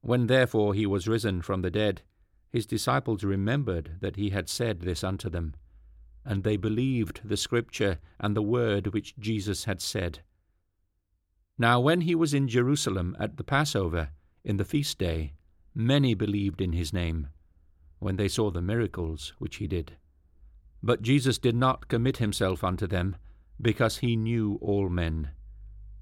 When 0.01 0.27
therefore 0.27 0.75
he 0.75 0.87
was 0.87 1.09
risen 1.09 1.43
from 1.43 1.63
the 1.63 1.71
dead, 1.71 2.03
his 2.51 2.67
disciples 2.67 3.25
remembered 3.25 3.97
that 4.01 4.17
he 4.17 4.31
had 4.31 4.49
said 4.49 4.81
this 4.81 5.05
unto 5.05 5.29
them, 5.29 5.55
and 6.27 6.43
they 6.43 6.57
believed 6.57 7.21
the 7.25 7.37
scripture 7.37 7.99
and 8.19 8.37
the 8.37 8.43
word 8.43 8.89
which 8.89 9.17
Jesus 9.17 9.65
had 9.65 9.81
said. 9.81 10.21
Now 11.57 11.81
when 11.81 12.03
he 12.03 12.15
was 12.15 12.35
in 12.35 12.49
Jerusalem 12.49 13.17
at 13.19 13.37
the 13.37 13.45
Passover, 13.45 14.11
in 14.45 14.57
the 14.57 14.65
feast 14.65 14.99
day, 14.99 15.33
many 15.75 16.15
believed 16.15 16.61
in 16.61 16.73
his 16.73 16.93
name, 16.93 17.29
when 17.99 18.17
they 18.17 18.29
saw 18.29 18.51
the 18.51 18.61
miracles 18.61 19.33
which 19.39 19.57
he 19.57 19.67
did. 19.67 19.93
But 20.83 21.03
Jesus 21.03 21.39
did 21.39 21.55
not 21.55 21.89
commit 21.89 22.19
himself 22.19 22.63
unto 22.63 22.87
them, 22.87 23.17
because 23.61 23.99
he 23.99 24.17
knew 24.17 24.59
all 24.61 24.89
men, 24.89 25.31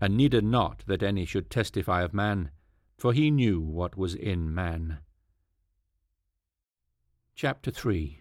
and 0.01 0.17
needed 0.17 0.45
not 0.45 0.83
that 0.87 1.03
any 1.03 1.25
should 1.25 1.51
testify 1.51 2.03
of 2.03 2.13
man, 2.13 2.51
for 2.99 3.13
he 3.13 3.31
knew 3.31 3.61
what 3.61 3.97
was 3.97 4.15
in 4.15 4.53
man. 4.53 4.99
Chapter 7.37 7.71
3 7.71 8.21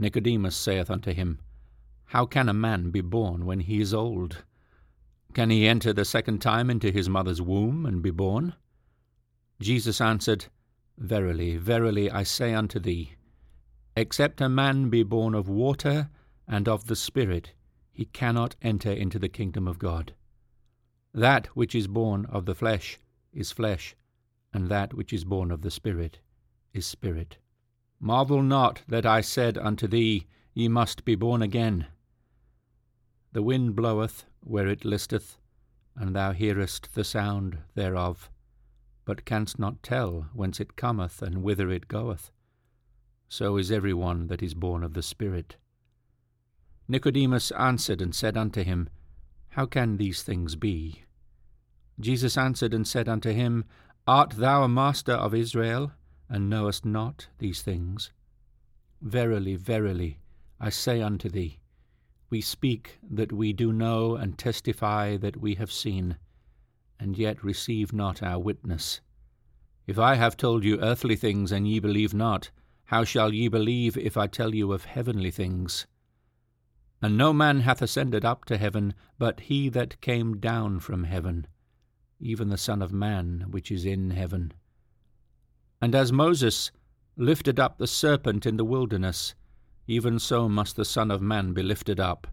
Nicodemus 0.00 0.56
saith 0.56 0.90
unto 0.90 1.12
him, 1.12 1.40
How 2.06 2.24
can 2.24 2.48
a 2.48 2.54
man 2.54 2.90
be 2.90 3.00
born 3.00 3.44
when 3.44 3.60
he 3.60 3.80
is 3.80 3.92
old? 3.92 4.44
Can 5.34 5.50
he 5.50 5.66
enter 5.66 5.92
the 5.92 6.04
second 6.04 6.38
time 6.40 6.70
into 6.70 6.92
his 6.92 7.08
mother's 7.08 7.42
womb 7.42 7.84
and 7.84 8.00
be 8.00 8.10
born? 8.10 8.54
Jesus 9.60 10.00
answered, 10.00 10.46
Verily, 10.96 11.56
verily, 11.56 12.10
I 12.10 12.22
say 12.22 12.54
unto 12.54 12.78
thee, 12.78 13.14
except 13.96 14.40
a 14.40 14.48
man 14.48 14.88
be 14.88 15.02
born 15.02 15.34
of 15.34 15.48
water 15.48 16.10
and 16.46 16.68
of 16.68 16.86
the 16.86 16.96
Spirit, 16.96 17.54
he 17.90 18.04
cannot 18.04 18.54
enter 18.62 18.92
into 18.92 19.18
the 19.18 19.28
kingdom 19.28 19.66
of 19.66 19.80
God. 19.80 20.14
That 21.12 21.48
which 21.56 21.74
is 21.74 21.88
born 21.88 22.24
of 22.26 22.46
the 22.46 22.54
flesh 22.54 23.00
is 23.32 23.50
flesh, 23.50 23.96
and 24.52 24.68
that 24.68 24.94
which 24.94 25.12
is 25.12 25.24
born 25.24 25.50
of 25.50 25.62
the 25.62 25.72
Spirit 25.72 26.20
is 26.72 26.86
spirit. 26.86 27.38
Marvel 28.00 28.42
not 28.42 28.82
that 28.88 29.04
I 29.04 29.20
said 29.20 29.58
unto 29.58 29.88
thee, 29.88 30.26
Ye 30.54 30.68
must 30.68 31.04
be 31.04 31.14
born 31.14 31.42
again. 31.42 31.86
The 33.32 33.42
wind 33.42 33.76
bloweth 33.76 34.24
where 34.40 34.68
it 34.68 34.84
listeth, 34.84 35.38
and 35.96 36.14
thou 36.14 36.32
hearest 36.32 36.94
the 36.94 37.04
sound 37.04 37.58
thereof, 37.74 38.30
but 39.04 39.24
canst 39.24 39.58
not 39.58 39.82
tell 39.82 40.28
whence 40.32 40.60
it 40.60 40.76
cometh 40.76 41.22
and 41.22 41.42
whither 41.42 41.70
it 41.70 41.88
goeth. 41.88 42.30
So 43.28 43.56
is 43.56 43.70
every 43.70 43.92
one 43.92 44.28
that 44.28 44.42
is 44.42 44.54
born 44.54 44.82
of 44.82 44.94
the 44.94 45.02
Spirit. 45.02 45.56
Nicodemus 46.88 47.50
answered 47.50 48.00
and 48.00 48.14
said 48.14 48.36
unto 48.36 48.62
him, 48.62 48.88
How 49.50 49.66
can 49.66 49.96
these 49.96 50.22
things 50.22 50.56
be? 50.56 51.04
Jesus 52.00 52.38
answered 52.38 52.72
and 52.72 52.86
said 52.86 53.08
unto 53.08 53.30
him, 53.30 53.64
Art 54.06 54.30
thou 54.30 54.62
a 54.62 54.68
master 54.68 55.12
of 55.12 55.34
Israel, 55.34 55.92
and 56.28 56.50
knowest 56.50 56.84
not 56.84 57.28
these 57.38 57.62
things? 57.62 58.12
Verily, 59.00 59.56
verily, 59.56 60.20
I 60.60 60.70
say 60.70 61.00
unto 61.00 61.28
thee, 61.28 61.58
we 62.30 62.40
speak 62.40 62.98
that 63.10 63.32
we 63.32 63.52
do 63.52 63.72
know 63.72 64.16
and 64.16 64.36
testify 64.36 65.16
that 65.16 65.38
we 65.38 65.54
have 65.54 65.72
seen, 65.72 66.16
and 67.00 67.16
yet 67.16 67.42
receive 67.42 67.92
not 67.92 68.22
our 68.22 68.38
witness. 68.38 69.00
If 69.86 69.98
I 69.98 70.16
have 70.16 70.36
told 70.36 70.64
you 70.64 70.80
earthly 70.80 71.16
things, 71.16 71.50
and 71.50 71.66
ye 71.66 71.78
believe 71.78 72.12
not, 72.12 72.50
how 72.86 73.04
shall 73.04 73.32
ye 73.32 73.48
believe 73.48 73.96
if 73.96 74.16
I 74.16 74.26
tell 74.26 74.54
you 74.54 74.72
of 74.72 74.84
heavenly 74.84 75.30
things? 75.30 75.86
And 77.00 77.16
no 77.16 77.32
man 77.32 77.60
hath 77.60 77.80
ascended 77.80 78.24
up 78.24 78.44
to 78.46 78.58
heaven, 78.58 78.92
but 79.18 79.40
he 79.40 79.68
that 79.70 80.00
came 80.00 80.38
down 80.38 80.80
from 80.80 81.04
heaven, 81.04 81.46
even 82.20 82.48
the 82.48 82.58
Son 82.58 82.82
of 82.82 82.92
Man 82.92 83.46
which 83.48 83.70
is 83.70 83.84
in 83.84 84.10
heaven. 84.10 84.52
And 85.80 85.94
as 85.94 86.12
Moses 86.12 86.70
lifted 87.16 87.60
up 87.60 87.78
the 87.78 87.86
serpent 87.86 88.46
in 88.46 88.56
the 88.56 88.64
wilderness, 88.64 89.34
even 89.86 90.18
so 90.18 90.48
must 90.48 90.76
the 90.76 90.84
Son 90.84 91.10
of 91.10 91.22
Man 91.22 91.52
be 91.52 91.62
lifted 91.62 91.98
up, 92.00 92.26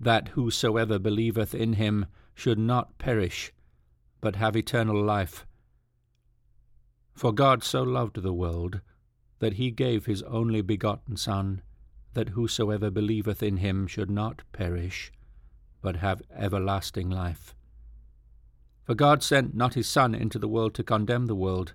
that 0.00 0.28
whosoever 0.28 0.98
believeth 0.98 1.54
in 1.54 1.74
him 1.74 2.06
should 2.34 2.58
not 2.58 2.98
perish, 2.98 3.52
but 4.20 4.36
have 4.36 4.56
eternal 4.56 5.02
life. 5.02 5.46
For 7.14 7.32
God 7.32 7.62
so 7.62 7.82
loved 7.82 8.22
the 8.22 8.32
world, 8.32 8.80
that 9.40 9.54
he 9.54 9.70
gave 9.70 10.06
his 10.06 10.22
only 10.22 10.60
begotten 10.60 11.16
Son, 11.16 11.62
that 12.14 12.30
whosoever 12.30 12.90
believeth 12.90 13.42
in 13.42 13.58
him 13.58 13.86
should 13.86 14.10
not 14.10 14.42
perish, 14.52 15.12
but 15.82 15.96
have 15.96 16.22
everlasting 16.34 17.10
life. 17.10 17.54
For 18.84 18.94
God 18.94 19.22
sent 19.22 19.54
not 19.54 19.74
his 19.74 19.88
Son 19.88 20.14
into 20.14 20.38
the 20.38 20.48
world 20.48 20.74
to 20.74 20.82
condemn 20.82 21.26
the 21.26 21.36
world, 21.36 21.74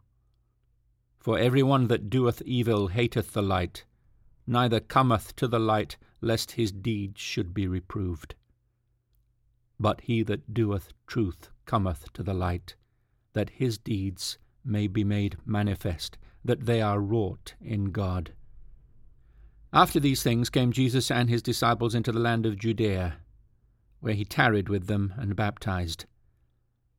For 1.21 1.37
every 1.37 1.61
one 1.61 1.87
that 1.87 2.09
doeth 2.09 2.41
evil 2.47 2.87
hateth 2.87 3.33
the 3.33 3.43
light, 3.43 3.85
neither 4.47 4.79
cometh 4.79 5.35
to 5.35 5.47
the 5.47 5.59
light, 5.59 5.97
lest 6.19 6.53
his 6.53 6.71
deeds 6.71 7.21
should 7.21 7.53
be 7.53 7.67
reproved. 7.67 8.33
But 9.79 10.01
he 10.01 10.23
that 10.23 10.51
doeth 10.51 10.93
truth 11.05 11.49
cometh 11.67 12.11
to 12.13 12.23
the 12.23 12.33
light, 12.33 12.73
that 13.33 13.51
his 13.51 13.77
deeds 13.77 14.39
may 14.65 14.87
be 14.87 15.03
made 15.03 15.37
manifest, 15.45 16.17
that 16.43 16.65
they 16.65 16.81
are 16.81 16.99
wrought 16.99 17.53
in 17.61 17.91
God. 17.91 18.33
After 19.71 19.99
these 19.99 20.23
things 20.23 20.49
came 20.49 20.71
Jesus 20.71 21.11
and 21.11 21.29
his 21.29 21.43
disciples 21.43 21.93
into 21.93 22.11
the 22.11 22.19
land 22.19 22.47
of 22.47 22.57
Judea, 22.57 23.17
where 23.99 24.15
he 24.15 24.25
tarried 24.25 24.69
with 24.69 24.87
them 24.87 25.13
and 25.17 25.35
baptized. 25.35 26.05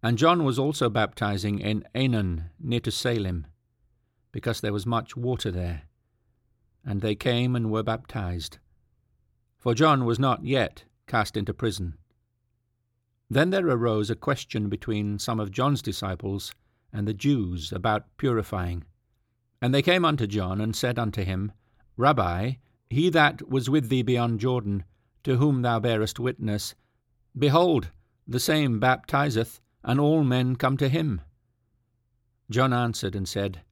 And 0.00 0.16
John 0.16 0.44
was 0.44 0.60
also 0.60 0.88
baptizing 0.88 1.58
in 1.58 1.82
Aenon 1.92 2.50
near 2.60 2.80
to 2.80 2.92
Salim 2.92 3.48
because 4.32 4.60
there 4.60 4.72
was 4.72 4.86
much 4.86 5.16
water 5.16 5.50
there. 5.50 5.82
And 6.84 7.00
they 7.00 7.14
came 7.14 7.54
and 7.54 7.70
were 7.70 7.82
baptized. 7.82 8.58
For 9.58 9.74
John 9.74 10.04
was 10.04 10.18
not 10.18 10.44
yet 10.44 10.84
cast 11.06 11.36
into 11.36 11.54
prison. 11.54 11.98
Then 13.30 13.50
there 13.50 13.68
arose 13.68 14.10
a 14.10 14.16
question 14.16 14.68
between 14.68 15.18
some 15.18 15.38
of 15.38 15.50
John's 15.50 15.82
disciples 15.82 16.54
and 16.92 17.06
the 17.06 17.14
Jews 17.14 17.72
about 17.72 18.16
purifying. 18.16 18.84
And 19.60 19.72
they 19.72 19.82
came 19.82 20.04
unto 20.04 20.26
John 20.26 20.60
and 20.60 20.74
said 20.74 20.98
unto 20.98 21.22
him, 21.22 21.52
Rabbi, 21.96 22.54
he 22.90 23.08
that 23.10 23.48
was 23.48 23.70
with 23.70 23.88
thee 23.88 24.02
beyond 24.02 24.40
Jordan, 24.40 24.84
to 25.24 25.36
whom 25.36 25.62
thou 25.62 25.78
bearest 25.78 26.18
witness, 26.18 26.74
behold, 27.38 27.90
the 28.26 28.40
same 28.40 28.80
baptizeth, 28.80 29.60
and 29.84 30.00
all 30.00 30.24
men 30.24 30.56
come 30.56 30.76
to 30.76 30.88
him. 30.88 31.20
John 32.50 32.72
answered 32.72 33.14
and 33.14 33.28
said, 33.28 33.62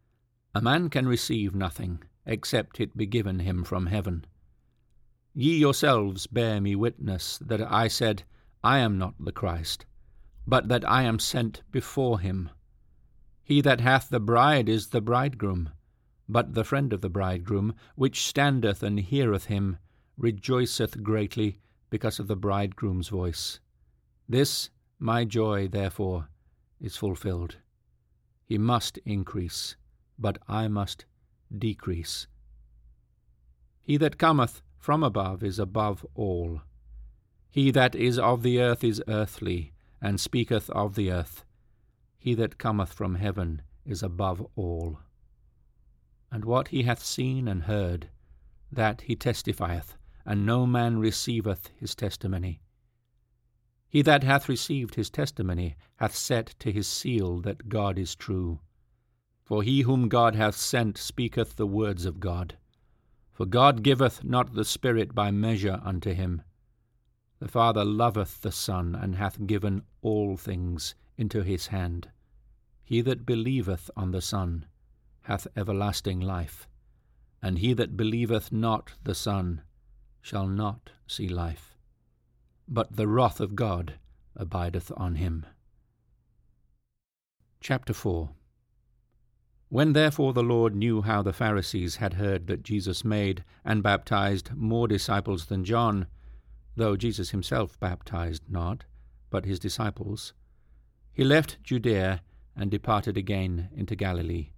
a 0.54 0.60
man 0.60 0.90
can 0.90 1.06
receive 1.06 1.54
nothing 1.54 2.02
except 2.26 2.80
it 2.80 2.96
be 2.96 3.06
given 3.06 3.40
him 3.40 3.64
from 3.64 3.86
heaven. 3.86 4.24
Ye 5.32 5.56
yourselves 5.56 6.26
bear 6.26 6.60
me 6.60 6.74
witness 6.74 7.38
that 7.38 7.60
I 7.60 7.88
said, 7.88 8.24
I 8.62 8.78
am 8.78 8.98
not 8.98 9.14
the 9.18 9.32
Christ, 9.32 9.86
but 10.46 10.68
that 10.68 10.88
I 10.88 11.02
am 11.02 11.18
sent 11.18 11.62
before 11.70 12.20
him. 12.20 12.50
He 13.42 13.60
that 13.60 13.80
hath 13.80 14.08
the 14.08 14.20
bride 14.20 14.68
is 14.68 14.88
the 14.88 15.00
bridegroom, 15.00 15.70
but 16.28 16.54
the 16.54 16.64
friend 16.64 16.92
of 16.92 17.00
the 17.00 17.08
bridegroom, 17.08 17.74
which 17.94 18.26
standeth 18.26 18.82
and 18.82 18.98
heareth 18.98 19.46
him, 19.46 19.78
rejoiceth 20.16 21.02
greatly 21.02 21.60
because 21.90 22.18
of 22.18 22.26
the 22.26 22.36
bridegroom's 22.36 23.08
voice. 23.08 23.60
This 24.28 24.70
my 24.98 25.24
joy, 25.24 25.68
therefore, 25.68 26.28
is 26.80 26.96
fulfilled. 26.96 27.56
He 28.44 28.58
must 28.58 28.98
increase 28.98 29.76
but 30.20 30.38
I 30.46 30.68
must 30.68 31.06
decrease. 31.56 32.26
He 33.80 33.96
that 33.96 34.18
cometh 34.18 34.62
from 34.78 35.02
above 35.02 35.42
is 35.42 35.58
above 35.58 36.06
all. 36.14 36.60
He 37.50 37.70
that 37.72 37.94
is 37.94 38.18
of 38.18 38.42
the 38.42 38.60
earth 38.60 38.84
is 38.84 39.02
earthly, 39.08 39.72
and 40.00 40.20
speaketh 40.20 40.70
of 40.70 40.94
the 40.94 41.10
earth. 41.10 41.44
He 42.18 42.34
that 42.34 42.58
cometh 42.58 42.92
from 42.92 43.16
heaven 43.16 43.62
is 43.84 44.02
above 44.02 44.46
all. 44.54 45.00
And 46.30 46.44
what 46.44 46.68
he 46.68 46.84
hath 46.84 47.02
seen 47.02 47.48
and 47.48 47.64
heard, 47.64 48.10
that 48.70 49.00
he 49.02 49.16
testifieth, 49.16 49.96
and 50.24 50.46
no 50.46 50.66
man 50.66 50.98
receiveth 50.98 51.70
his 51.76 51.94
testimony. 51.94 52.60
He 53.88 54.02
that 54.02 54.22
hath 54.22 54.48
received 54.48 54.94
his 54.94 55.10
testimony 55.10 55.76
hath 55.96 56.14
set 56.14 56.54
to 56.60 56.70
his 56.70 56.86
seal 56.86 57.40
that 57.40 57.68
God 57.68 57.98
is 57.98 58.14
true. 58.14 58.60
For 59.50 59.64
he 59.64 59.80
whom 59.80 60.08
God 60.08 60.36
hath 60.36 60.54
sent 60.54 60.96
speaketh 60.96 61.56
the 61.56 61.66
words 61.66 62.06
of 62.06 62.20
God. 62.20 62.56
For 63.32 63.44
God 63.44 63.82
giveth 63.82 64.22
not 64.22 64.54
the 64.54 64.64
Spirit 64.64 65.12
by 65.12 65.32
measure 65.32 65.80
unto 65.82 66.14
him. 66.14 66.42
The 67.40 67.48
Father 67.48 67.84
loveth 67.84 68.42
the 68.42 68.52
Son, 68.52 68.94
and 68.94 69.16
hath 69.16 69.48
given 69.48 69.82
all 70.02 70.36
things 70.36 70.94
into 71.18 71.42
his 71.42 71.66
hand. 71.66 72.10
He 72.84 73.00
that 73.00 73.26
believeth 73.26 73.90
on 73.96 74.12
the 74.12 74.20
Son 74.20 74.66
hath 75.22 75.48
everlasting 75.56 76.20
life, 76.20 76.68
and 77.42 77.58
he 77.58 77.72
that 77.72 77.96
believeth 77.96 78.52
not 78.52 78.92
the 79.02 79.16
Son 79.16 79.62
shall 80.22 80.46
not 80.46 80.90
see 81.08 81.28
life, 81.28 81.76
but 82.68 82.94
the 82.94 83.08
wrath 83.08 83.40
of 83.40 83.56
God 83.56 83.94
abideth 84.36 84.92
on 84.96 85.16
him. 85.16 85.44
Chapter 87.60 87.92
4 87.92 88.30
When 89.70 89.92
therefore 89.92 90.32
the 90.32 90.42
Lord 90.42 90.74
knew 90.74 91.02
how 91.02 91.22
the 91.22 91.32
Pharisees 91.32 91.96
had 91.96 92.14
heard 92.14 92.48
that 92.48 92.64
Jesus 92.64 93.04
made 93.04 93.44
and 93.64 93.84
baptized 93.84 94.52
more 94.52 94.88
disciples 94.88 95.46
than 95.46 95.64
John, 95.64 96.08
though 96.74 96.96
Jesus 96.96 97.30
himself 97.30 97.78
baptized 97.78 98.42
not, 98.48 98.84
but 99.30 99.44
his 99.44 99.60
disciples, 99.60 100.32
he 101.12 101.22
left 101.22 101.62
Judea 101.62 102.20
and 102.56 102.68
departed 102.68 103.16
again 103.16 103.68
into 103.72 103.94
Galilee. 103.94 104.50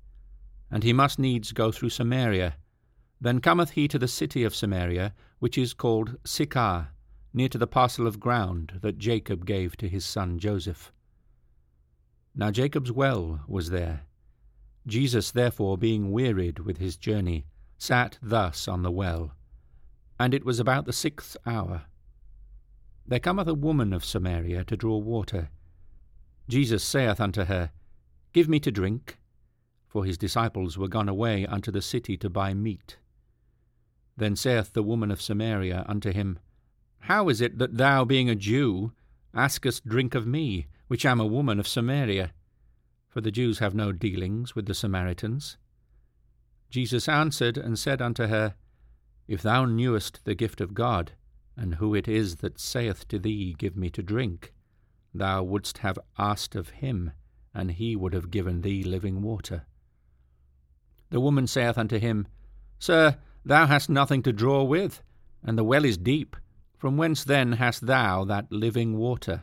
And 0.71 0.83
he 0.83 0.95
must 0.95 1.19
needs 1.19 1.53
go 1.53 1.71
through 1.71 1.91
Samaria. 1.91 2.57
Then 3.21 3.43
cometh 3.43 3.73
he 3.73 3.89
to 3.89 3.99
the 3.99 4.09
city 4.09 4.45
of 4.45 4.55
Samaria, 4.55 5.13
which 5.41 5.59
is 5.59 5.75
called 5.75 6.17
Sychar, 6.25 6.89
near 7.35 7.51
to 7.51 7.59
the 7.59 7.67
parcel 7.67 8.07
of 8.07 8.19
ground 8.19 8.79
that 8.81 8.97
Jacob 8.97 9.45
gave 9.45 9.77
to 9.77 9.91
his 9.91 10.07
son 10.07 10.39
Joseph. 10.39 10.91
Now 12.35 12.51
Jacob's 12.51 12.91
well 12.91 13.41
was 13.47 13.69
there. 13.69 14.05
Jesus, 14.87 15.31
therefore, 15.31 15.79
being 15.79 16.11
wearied 16.11 16.59
with 16.61 16.79
his 16.79 16.97
journey, 16.97 17.47
sat 17.79 18.19
thus 18.23 18.67
on 18.67 18.83
the 18.83 18.91
well. 18.91 19.33
And 20.19 20.35
it 20.35 20.45
was 20.45 20.59
about 20.59 20.87
the 20.87 20.93
sixth 20.93 21.37
hour. 21.47 21.83
There 23.07 23.21
cometh 23.21 23.49
a 23.49 23.55
woman 23.55 23.93
of 23.93 24.05
Samaria 24.05 24.65
to 24.65 24.77
draw 24.77 24.97
water. 24.97 25.51
Jesus 26.49 26.83
saith 26.85 27.21
unto 27.21 27.45
her, 27.45 27.71
Give 28.33 28.49
me 28.49 28.61
to 28.61 28.71
drink. 28.71 29.19
For 29.87 30.05
his 30.05 30.19
disciples 30.19 30.79
were 30.79 30.89
gone 30.89 31.09
away 31.09 31.47
unto 31.47 31.71
the 31.71 31.83
city 31.83 32.17
to 32.19 32.31
buy 32.31 32.55
meat. 32.55 32.97
Then 34.17 34.37
saith 34.37 34.73
the 34.73 34.83
woman 34.83 35.11
of 35.11 35.21
Samaria 35.21 35.85
unto 35.89 36.13
him, 36.13 36.39
How 37.01 37.29
is 37.29 37.41
it 37.41 37.59
that 37.59 37.77
thou, 37.77 38.05
being 38.05 38.31
a 38.31 38.35
Jew, 38.35 38.93
askest 39.35 39.87
drink 39.87 40.15
of 40.15 40.27
me, 40.27 40.67
which 40.89 41.05
am 41.05 41.21
a 41.21 41.27
woman 41.27 41.59
of 41.59 41.69
Samaria? 41.69 42.33
For 43.13 43.21
the 43.21 43.31
Jews 43.31 43.59
have 43.59 43.75
no 43.75 43.93
dealings 43.93 44.55
with 44.55 44.65
the 44.65 44.73
Samaritans. 44.73 45.59
Jesus 46.71 47.11
answered 47.11 47.59
and 47.59 47.79
said 47.79 48.01
unto 48.01 48.29
her, 48.29 48.55
If 49.29 49.43
thou 49.43 49.67
knewest 49.67 50.25
the 50.25 50.35
gift 50.35 50.63
of 50.63 50.73
God, 50.73 51.13
and 51.55 51.75
who 51.75 51.95
it 51.95 52.09
is 52.09 52.37
that 52.37 52.59
saith 52.59 53.07
to 53.09 53.19
thee, 53.19 53.55
Give 53.59 53.77
me 53.77 53.91
to 53.91 54.03
drink, 54.03 54.55
thou 55.13 55.43
wouldst 55.43 55.79
have 55.79 55.99
asked 56.19 56.55
of 56.55 56.71
him, 56.71 57.13
and 57.53 57.73
he 57.73 57.95
would 57.95 58.15
have 58.15 58.31
given 58.31 58.63
thee 58.63 58.83
living 58.83 59.21
water. 59.21 59.67
The 61.11 61.21
woman 61.21 61.47
saith 61.47 61.77
unto 61.77 61.99
him, 61.99 62.27
Sir, 62.79 63.19
thou 63.45 63.67
hast 63.67 63.91
nothing 63.91 64.23
to 64.23 64.33
draw 64.33 64.63
with, 64.63 65.03
and 65.43 65.59
the 65.59 65.65
well 65.65 65.85
is 65.85 65.99
deep. 65.99 66.35
From 66.79 66.97
whence 66.97 67.25
then 67.25 67.53
hast 67.53 67.87
thou 67.87 68.25
that 68.25 68.51
living 68.51 68.97
water? 68.97 69.43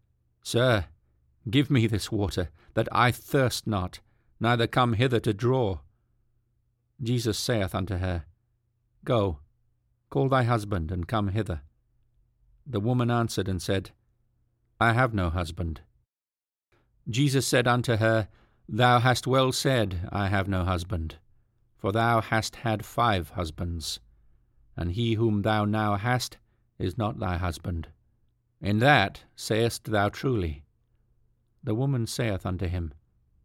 Sir, 0.43 0.85
give 1.49 1.69
me 1.69 1.87
this 1.87 2.11
water, 2.11 2.49
that 2.73 2.87
I 2.91 3.11
thirst 3.11 3.67
not, 3.67 3.99
neither 4.39 4.67
come 4.67 4.93
hither 4.93 5.19
to 5.19 5.33
draw. 5.33 5.79
Jesus 7.01 7.37
saith 7.37 7.73
unto 7.75 7.97
her, 7.97 8.25
Go, 9.03 9.39
Call 10.09 10.29
thy 10.29 10.43
husband, 10.43 10.91
and 10.91 11.07
come 11.07 11.29
hither. 11.29 11.61
The 12.67 12.79
woman 12.79 13.09
answered 13.09 13.47
and 13.47 13.61
said, 13.61 13.91
I 14.79 14.93
have 14.93 15.13
no 15.13 15.29
husband. 15.29 15.81
Jesus 17.09 17.47
said 17.47 17.67
unto 17.67 17.95
her, 17.97 18.27
Thou 18.67 18.99
hast 18.99 19.27
well 19.27 19.51
said, 19.51 20.07
I 20.11 20.27
have 20.27 20.47
no 20.47 20.63
husband, 20.63 21.15
for 21.77 21.91
thou 21.91 22.21
hast 22.21 22.57
had 22.57 22.85
five 22.85 23.31
husbands, 23.31 23.99
and 24.77 24.91
he 24.91 25.15
whom 25.15 25.41
thou 25.41 25.65
now 25.65 25.97
hast 25.97 26.37
is 26.77 26.97
not 26.97 27.19
thy 27.19 27.37
husband. 27.37 27.87
In 28.61 28.77
that 28.79 29.23
sayest 29.35 29.85
thou 29.85 30.09
truly. 30.09 30.63
The 31.63 31.73
woman 31.73 32.05
saith 32.05 32.45
unto 32.45 32.67
him, 32.67 32.93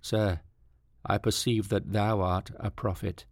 Sir, 0.02 0.40
I 1.06 1.16
perceive 1.18 1.70
that 1.70 1.92
thou 1.92 2.20
art 2.20 2.50
a 2.60 2.70
prophet. 2.70 3.24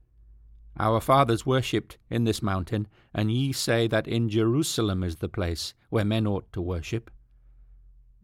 Our 0.79 1.01
fathers 1.01 1.45
worshipped 1.45 1.99
in 2.09 2.25
this 2.25 2.43
mountain, 2.43 2.89
and 3.13 3.31
ye 3.31 3.53
say 3.53 3.87
that 3.89 4.09
in 4.09 4.29
Jerusalem 4.29 5.03
is 5.03 5.17
the 5.17 5.29
place 5.29 5.75
where 5.91 6.05
men 6.05 6.27
ought 6.27 6.51
to 6.55 6.63
worship. 6.63 7.11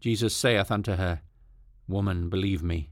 Jesus 0.00 0.34
saith 0.34 0.70
unto 0.70 0.92
her, 0.92 1.20
Woman, 1.86 2.30
believe 2.30 2.62
me, 2.62 2.90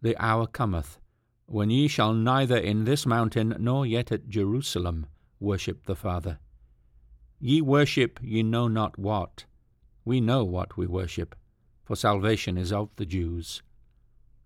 the 0.00 0.16
hour 0.22 0.46
cometh, 0.46 0.98
when 1.46 1.70
ye 1.70 1.88
shall 1.88 2.14
neither 2.14 2.56
in 2.56 2.84
this 2.84 3.04
mountain 3.04 3.56
nor 3.58 3.84
yet 3.84 4.12
at 4.12 4.28
Jerusalem 4.28 5.06
worship 5.40 5.86
the 5.86 5.96
Father. 5.96 6.38
Ye 7.40 7.60
worship 7.60 8.20
ye 8.22 8.42
know 8.42 8.68
not 8.68 8.98
what. 8.98 9.44
We 10.04 10.20
know 10.20 10.44
what 10.44 10.76
we 10.76 10.86
worship, 10.86 11.34
for 11.84 11.96
salvation 11.96 12.58
is 12.58 12.72
of 12.72 12.90
the 12.96 13.06
Jews. 13.06 13.62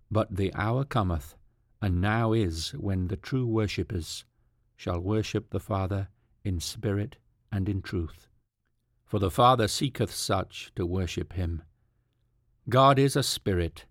But 0.09 0.35
the 0.35 0.53
hour 0.55 0.85
cometh, 0.85 1.35
and 1.81 2.01
now 2.01 2.33
is, 2.33 2.71
when 2.71 3.07
the 3.07 3.17
true 3.17 3.45
worshippers 3.45 4.25
shall 4.75 4.99
worship 4.99 5.49
the 5.49 5.59
Father 5.59 6.09
in 6.43 6.59
spirit 6.59 7.17
and 7.51 7.67
in 7.67 7.81
truth. 7.81 8.27
For 9.05 9.19
the 9.19 9.31
Father 9.31 9.67
seeketh 9.67 10.13
such 10.13 10.71
to 10.75 10.85
worship 10.85 11.33
him. 11.33 11.63
God 12.69 12.99
is 12.99 13.15
a 13.15 13.23
spirit, 13.23 13.85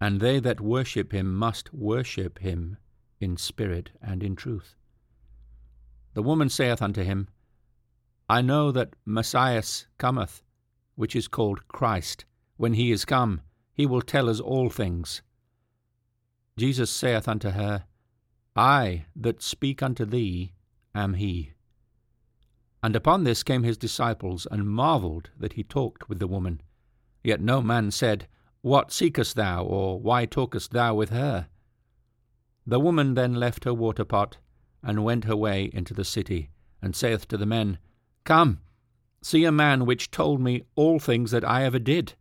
and 0.00 0.20
they 0.20 0.40
that 0.40 0.60
worship 0.60 1.12
him 1.12 1.34
must 1.34 1.72
worship 1.72 2.40
him 2.40 2.76
in 3.20 3.36
spirit 3.36 3.90
and 4.02 4.22
in 4.22 4.36
truth. 4.36 4.74
The 6.14 6.22
woman 6.22 6.48
saith 6.48 6.82
unto 6.82 7.02
him, 7.02 7.28
I 8.28 8.42
know 8.42 8.72
that 8.72 8.94
Messiah 9.04 9.62
cometh, 9.98 10.42
which 10.96 11.16
is 11.16 11.28
called 11.28 11.66
Christ. 11.68 12.24
When 12.56 12.74
he 12.74 12.92
is 12.92 13.04
come, 13.04 13.40
he 13.72 13.86
will 13.86 14.02
tell 14.02 14.28
us 14.28 14.40
all 14.40 14.70
things. 14.70 15.22
Jesus 16.56 16.90
saith 16.90 17.26
unto 17.26 17.50
her, 17.50 17.84
I 18.56 19.06
that 19.16 19.42
speak 19.42 19.82
unto 19.82 20.04
thee 20.04 20.52
am 20.94 21.14
he. 21.14 21.52
And 22.82 22.94
upon 22.94 23.24
this 23.24 23.42
came 23.42 23.62
his 23.62 23.78
disciples, 23.78 24.46
and 24.50 24.68
marvelled 24.68 25.30
that 25.38 25.54
he 25.54 25.64
talked 25.64 26.08
with 26.08 26.18
the 26.18 26.26
woman. 26.28 26.60
Yet 27.24 27.40
no 27.40 27.62
man 27.62 27.90
said, 27.90 28.28
What 28.60 28.92
seekest 28.92 29.36
thou, 29.36 29.64
or 29.64 29.98
why 29.98 30.26
talkest 30.26 30.72
thou 30.72 30.94
with 30.94 31.08
her? 31.10 31.48
The 32.66 32.78
woman 32.78 33.14
then 33.14 33.34
left 33.34 33.64
her 33.64 33.74
water 33.74 34.04
pot, 34.04 34.36
and 34.82 35.02
went 35.02 35.24
her 35.24 35.34
way 35.34 35.70
into 35.72 35.94
the 35.94 36.04
city, 36.04 36.50
and 36.82 36.94
saith 36.94 37.26
to 37.28 37.38
the 37.38 37.46
men, 37.46 37.78
Come, 38.24 38.60
see 39.24 39.44
a 39.44 39.52
man 39.52 39.86
which 39.86 40.10
told 40.10 40.38
me 40.38 40.62
all 40.74 40.98
things 40.98 41.30
that 41.30 41.48
I 41.48 41.64
ever 41.64 41.78
did. 41.78 42.12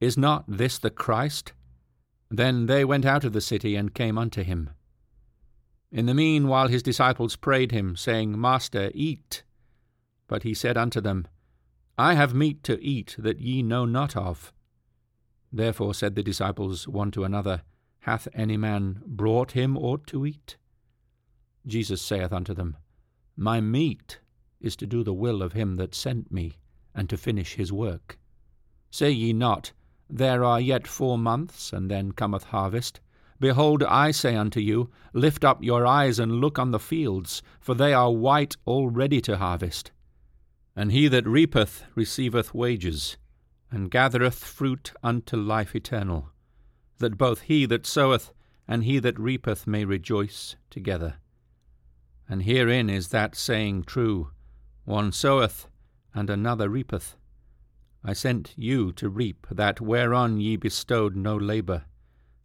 Is 0.00 0.18
not 0.18 0.44
this 0.46 0.78
the 0.78 0.90
Christ? 0.90 1.54
Then 2.30 2.66
they 2.66 2.84
went 2.84 3.06
out 3.06 3.24
of 3.24 3.32
the 3.32 3.40
city, 3.40 3.74
and 3.74 3.94
came 3.94 4.18
unto 4.18 4.42
him. 4.42 4.70
In 5.90 6.04
the 6.04 6.12
meanwhile 6.12 6.68
his 6.68 6.82
disciples 6.82 7.36
prayed 7.36 7.72
him, 7.72 7.96
saying, 7.96 8.38
Master, 8.38 8.90
eat. 8.94 9.44
But 10.28 10.42
he 10.42 10.52
said 10.52 10.76
unto 10.76 11.00
them, 11.00 11.26
I 11.96 12.12
have 12.14 12.34
meat 12.34 12.62
to 12.64 12.82
eat 12.82 13.16
that 13.18 13.40
ye 13.40 13.62
know 13.62 13.86
not 13.86 14.14
of. 14.14 14.52
Therefore 15.50 15.94
said 15.94 16.16
the 16.16 16.22
disciples 16.22 16.86
one 16.86 17.10
to 17.12 17.24
another, 17.24 17.62
Hath 18.00 18.28
any 18.34 18.58
man 18.58 19.00
brought 19.06 19.52
him 19.52 19.78
aught 19.78 20.06
to 20.08 20.26
eat? 20.26 20.58
Jesus 21.66 22.02
saith 22.02 22.32
unto 22.32 22.52
them, 22.52 22.76
My 23.36 23.62
meat 23.62 24.18
is 24.60 24.76
to 24.76 24.86
do 24.86 25.02
the 25.02 25.14
will 25.14 25.42
of 25.42 25.52
him 25.52 25.76
that 25.76 25.94
sent 25.94 26.30
me, 26.32 26.58
and 26.94 27.08
to 27.10 27.16
finish 27.16 27.54
his 27.54 27.72
work. 27.72 28.18
Say 28.90 29.10
ye 29.10 29.32
not, 29.32 29.72
There 30.08 30.44
are 30.44 30.60
yet 30.60 30.86
four 30.86 31.18
months, 31.18 31.72
and 31.72 31.90
then 31.90 32.12
cometh 32.12 32.44
harvest? 32.44 33.00
Behold, 33.38 33.82
I 33.82 34.12
say 34.12 34.34
unto 34.34 34.60
you, 34.60 34.90
Lift 35.12 35.44
up 35.44 35.62
your 35.62 35.86
eyes 35.86 36.18
and 36.18 36.40
look 36.40 36.58
on 36.58 36.70
the 36.70 36.78
fields, 36.78 37.42
for 37.60 37.74
they 37.74 37.92
are 37.92 38.10
white 38.10 38.56
already 38.66 39.20
to 39.22 39.36
harvest. 39.36 39.92
And 40.74 40.92
he 40.92 41.08
that 41.08 41.26
reapeth 41.26 41.84
receiveth 41.94 42.54
wages, 42.54 43.18
and 43.70 43.90
gathereth 43.90 44.42
fruit 44.42 44.92
unto 45.02 45.36
life 45.36 45.74
eternal, 45.74 46.30
that 46.98 47.18
both 47.18 47.42
he 47.42 47.66
that 47.66 47.86
soweth 47.86 48.32
and 48.68 48.84
he 48.84 48.98
that 48.98 49.18
reapeth 49.18 49.66
may 49.66 49.84
rejoice 49.84 50.56
together. 50.70 51.16
And 52.28 52.42
herein 52.42 52.90
is 52.90 53.08
that 53.08 53.36
saying 53.36 53.84
true 53.84 54.30
One 54.86 55.10
soweth, 55.10 55.66
and 56.14 56.30
another 56.30 56.68
reapeth. 56.68 57.16
I 58.04 58.12
sent 58.12 58.54
you 58.56 58.92
to 58.92 59.08
reap 59.08 59.48
that 59.50 59.80
whereon 59.80 60.38
ye 60.38 60.54
bestowed 60.54 61.16
no 61.16 61.36
labour. 61.36 61.86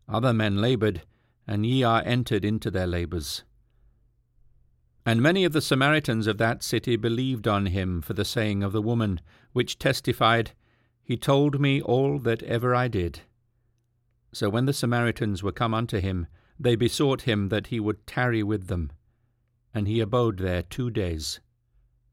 Other 0.10 0.34
men 0.34 0.58
laboured, 0.58 1.04
and 1.46 1.68
ye 1.68 1.84
are 1.84 2.02
entered 2.04 2.44
into 2.44 2.72
their 2.72 2.88
labours. 2.88 3.44
And 5.06 5.22
many 5.22 5.46
of 5.46 5.54
the 5.54 5.62
Samaritans 5.62 6.26
of 6.26 6.40
that 6.40 6.64
city 6.64 6.96
believed 6.96 7.48
on 7.48 7.68
him 7.68 8.02
for 8.02 8.14
the 8.14 8.26
saying 8.26 8.64
of 8.64 8.72
the 8.72 8.82
woman, 8.82 9.22
which 9.54 9.78
testified, 9.78 10.54
He 11.04 11.18
told 11.18 11.62
me 11.62 11.80
all 11.80 12.18
that 12.18 12.42
ever 12.42 12.74
I 12.74 12.88
did. 12.88 13.22
So 14.34 14.50
when 14.50 14.66
the 14.66 14.74
Samaritans 14.74 15.44
were 15.44 15.52
come 15.52 15.76
unto 15.76 16.00
him, 16.00 16.26
they 16.60 16.76
besought 16.76 17.22
him 17.22 17.50
that 17.50 17.68
he 17.68 17.80
would 17.80 18.08
tarry 18.08 18.42
with 18.42 18.66
them. 18.66 18.92
And 19.76 19.88
he 19.88 20.00
abode 20.00 20.40
there 20.40 20.64
two 20.64 20.90
days. 20.90 21.40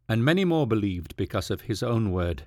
And 0.08 0.24
many 0.24 0.44
more 0.44 0.66
believed 0.66 1.16
because 1.16 1.50
of 1.50 1.62
his 1.62 1.82
own 1.82 2.10
word, 2.10 2.46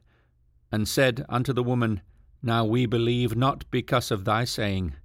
and 0.71 0.87
said 0.87 1.25
unto 1.29 1.53
the 1.53 1.63
woman, 1.63 2.01
Now 2.41 2.65
we 2.65 2.85
believe 2.85 3.35
not 3.35 3.69
because 3.69 4.09
of 4.09 4.25
thy 4.25 4.45
saying, 4.45 4.95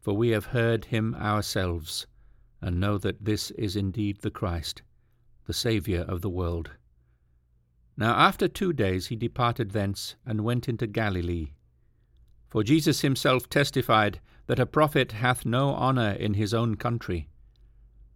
for 0.00 0.14
we 0.14 0.30
have 0.30 0.46
heard 0.46 0.86
him 0.86 1.14
ourselves, 1.14 2.06
and 2.60 2.80
know 2.80 2.98
that 2.98 3.24
this 3.24 3.50
is 3.52 3.76
indeed 3.76 4.22
the 4.22 4.30
Christ, 4.30 4.82
the 5.46 5.52
Saviour 5.52 6.02
of 6.02 6.20
the 6.20 6.30
world. 6.30 6.70
Now 7.96 8.14
after 8.14 8.48
two 8.48 8.72
days 8.72 9.08
he 9.08 9.16
departed 9.16 9.70
thence, 9.70 10.16
and 10.26 10.40
went 10.40 10.68
into 10.68 10.86
Galilee. 10.86 11.52
For 12.48 12.64
Jesus 12.64 13.02
himself 13.02 13.48
testified 13.48 14.20
that 14.46 14.58
a 14.58 14.66
prophet 14.66 15.12
hath 15.12 15.46
no 15.46 15.74
honour 15.74 16.12
in 16.12 16.34
his 16.34 16.52
own 16.52 16.74
country. 16.74 17.28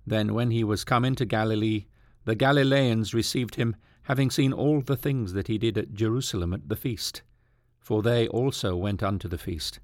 Then 0.05 0.35
when 0.35 0.51
he 0.51 0.65
was 0.65 0.83
come 0.83 1.05
into 1.05 1.25
Galilee, 1.25 1.85
the 2.25 2.35
Galileans 2.35 3.15
received 3.15 3.57
him, 3.57 3.77
having 4.03 4.31
seen 4.31 4.53
all 4.53 4.81
the 4.81 4.97
things 4.97 5.33
that 5.33 5.49
he 5.49 5.59
did 5.59 5.79
at 5.79 5.95
Jerusalem 5.95 6.53
at 6.53 6.69
the 6.69 6.77
feast, 6.77 7.23
for 7.81 8.03
they 8.03 8.27
also 8.29 8.77
went 8.77 9.03
unto 9.03 9.29
the 9.29 9.39
feast. 9.39 9.81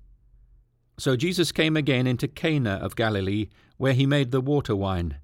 So 0.99 1.17
Jesus 1.17 1.53
came 1.53 1.77
again 1.77 2.07
into 2.07 2.29
Cana 2.29 2.79
of 2.83 2.97
Galilee, 2.97 3.49
where 3.79 3.95
he 3.95 4.07
made 4.07 4.31
the 4.31 4.41
water 4.41 4.77
wine. 4.77 5.17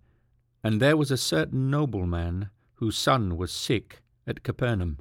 And 0.64 0.80
there 0.80 0.96
was 0.96 1.10
a 1.10 1.18
certain 1.18 1.70
nobleman, 1.70 2.50
whose 2.74 2.96
son 2.96 3.36
was 3.36 3.52
sick, 3.52 4.00
at 4.26 4.42
Capernaum. 4.42 4.98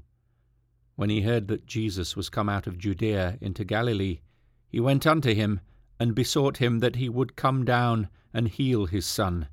When 0.96 1.10
he 1.10 1.22
heard 1.22 1.48
that 1.48 1.66
Jesus 1.66 2.16
was 2.16 2.30
come 2.30 2.50
out 2.50 2.68
of 2.68 2.78
Judea 2.78 3.38
into 3.42 3.64
Galilee, 3.64 4.20
he 4.68 4.80
went 4.80 5.08
unto 5.08 5.34
him, 5.34 5.62
and 6.00 6.14
besought 6.14 6.58
him 6.58 6.80
that 6.80 6.98
he 6.98 7.08
would 7.08 7.38
come 7.38 7.64
down 7.64 8.10
and 8.34 8.50
heal 8.50 8.86
his 8.86 9.06
son, 9.06 9.48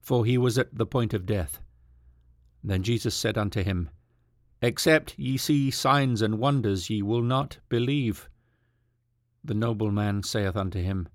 for 0.00 0.24
he 0.24 0.36
was 0.36 0.58
at 0.58 0.76
the 0.76 0.86
point 0.86 1.14
of 1.14 1.26
death. 1.26 1.60
Then 2.66 2.82
Jesus 2.82 3.14
said 3.14 3.38
unto 3.38 3.62
him, 3.62 3.90
Except 4.60 5.16
ye 5.16 5.36
see 5.36 5.70
signs 5.70 6.20
and 6.20 6.40
wonders, 6.40 6.90
ye 6.90 7.00
will 7.00 7.22
not 7.22 7.58
believe. 7.68 8.28
The 9.44 9.54
nobleman 9.54 10.24
saith 10.24 10.56
unto 10.56 10.82
him, 10.82 11.08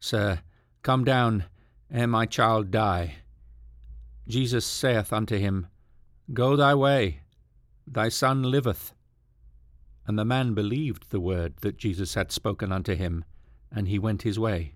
Sir, 0.00 0.40
come 0.82 1.04
down, 1.04 1.46
ere 1.90 2.06
my 2.06 2.26
child 2.26 2.70
die. 2.70 3.16
Jesus 4.28 4.66
saith 4.66 5.10
unto 5.10 5.38
him, 5.38 5.68
Go 6.34 6.56
thy 6.56 6.74
way, 6.74 7.20
thy 7.86 8.10
son 8.10 8.42
liveth. 8.42 8.92
And 10.06 10.18
the 10.18 10.26
man 10.26 10.52
believed 10.52 11.10
the 11.10 11.20
word 11.20 11.54
that 11.62 11.78
Jesus 11.78 12.12
had 12.14 12.30
spoken 12.30 12.70
unto 12.70 12.94
him, 12.94 13.24
and 13.72 13.88
he 13.88 13.98
went 13.98 14.22
his 14.22 14.38
way. 14.38 14.74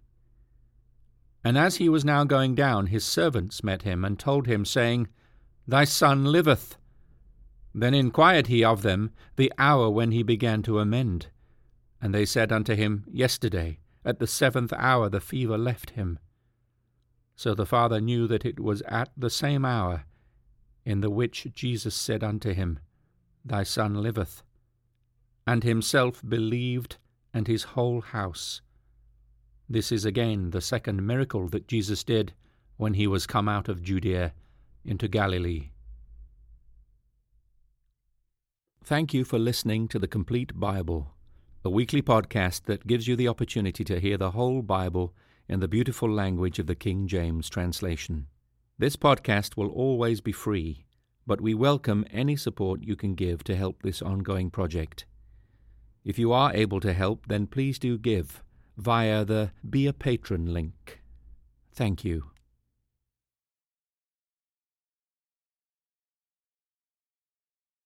And 1.45 1.59
as 1.59 1.77
he 1.77 1.91
was 1.91 2.07
now 2.07 2.25
going 2.25 2.55
down, 2.55 2.87
his 2.87 3.05
servants 3.05 3.63
met 3.63 3.83
him, 3.83 4.03
and 4.03 4.19
told 4.19 4.47
him, 4.47 4.65
saying, 4.65 5.09
Thy 5.67 5.85
son 5.85 6.25
liveth. 6.25 6.77
Then 7.75 7.95
inquired 7.95 8.49
he 8.49 8.65
of 8.65 8.83
them 8.83 9.13
the 9.37 9.53
hour 9.59 9.89
when 9.89 10.13
he 10.13 10.23
began 10.23 10.63
to 10.63 10.79
amend. 10.79 11.29
And 12.01 12.15
they 12.15 12.27
said 12.27 12.53
unto 12.53 12.75
him, 12.75 13.05
Yesterday, 13.11 13.79
at 14.05 14.19
the 14.19 14.27
seventh 14.27 14.73
hour, 14.73 15.09
the 15.09 15.21
fever 15.21 15.57
left 15.57 15.91
him. 15.91 16.19
So 17.37 17.55
the 17.55 17.67
father 17.67 18.01
knew 18.01 18.27
that 18.27 18.45
it 18.45 18.61
was 18.61 18.83
at 18.83 19.11
the 19.17 19.31
same 19.31 19.65
hour 19.65 20.05
in 20.85 21.01
the 21.01 21.11
which 21.11 21.47
Jesus 21.55 21.95
said 21.95 22.25
unto 22.25 22.53
him, 22.53 22.81
Thy 23.45 23.63
son 23.63 23.95
liveth. 23.95 24.43
And 25.47 25.63
himself 25.63 26.23
believed, 26.29 26.97
and 27.33 27.47
his 27.47 27.63
whole 27.63 28.01
house. 28.01 28.61
This 29.69 29.91
is 29.91 30.05
again 30.05 30.51
the 30.51 30.61
second 30.61 31.07
miracle 31.07 31.49
that 31.49 31.67
Jesus 31.67 32.05
did 32.05 32.35
when 32.77 32.95
he 32.95 33.07
was 33.07 33.27
come 33.27 33.49
out 33.49 33.69
of 33.69 33.83
Judea 33.83 34.33
into 34.85 35.09
Galilee. 35.09 35.71
Thank 38.85 39.15
you 39.15 39.25
for 39.25 39.39
listening 39.39 39.89
to 39.89 39.99
the 39.99 40.09
Complete 40.09 40.59
Bible 40.59 41.15
a 41.65 41.71
weekly 41.71 42.03
podcast 42.03 42.65
that 42.65 42.89
gives 42.89 43.07
you 43.07 43.15
the 43.15 43.29
opportunity 43.29 43.85
to 43.85 44.01
hear 44.01 44.17
the 44.17 44.33
whole 44.33 44.63
Bible 44.63 45.15
in 45.49 45.61
the 45.61 45.69
beautiful 45.69 46.11
language 46.11 46.59
of 46.59 46.67
the 46.67 46.75
King 46.75 47.07
James 47.07 47.49
translation. 47.49 48.27
This 48.79 48.97
podcast 48.97 49.57
will 49.57 49.69
always 49.69 50.21
be 50.21 50.33
free, 50.33 50.87
but 51.25 51.41
we 51.41 51.55
welcome 51.55 52.05
any 52.11 52.35
support 52.35 52.83
you 52.83 52.97
can 52.97 53.15
give 53.15 53.45
to 53.45 53.55
help 53.55 53.83
this 53.83 54.03
ongoing 54.03 54.51
project. 54.51 55.05
If 56.05 56.19
you 56.19 56.33
are 56.33 56.53
able 56.53 56.81
to 56.81 56.93
help, 56.93 57.29
then 57.29 57.47
please 57.47 57.79
do 57.79 57.97
give 57.97 58.43
via 58.77 59.25
the 59.25 59.53
Be 59.69 59.87
a 59.87 59.93
Patron 59.93 60.53
link. 60.53 61.01
Thank 61.73 62.05
you. 62.05 62.32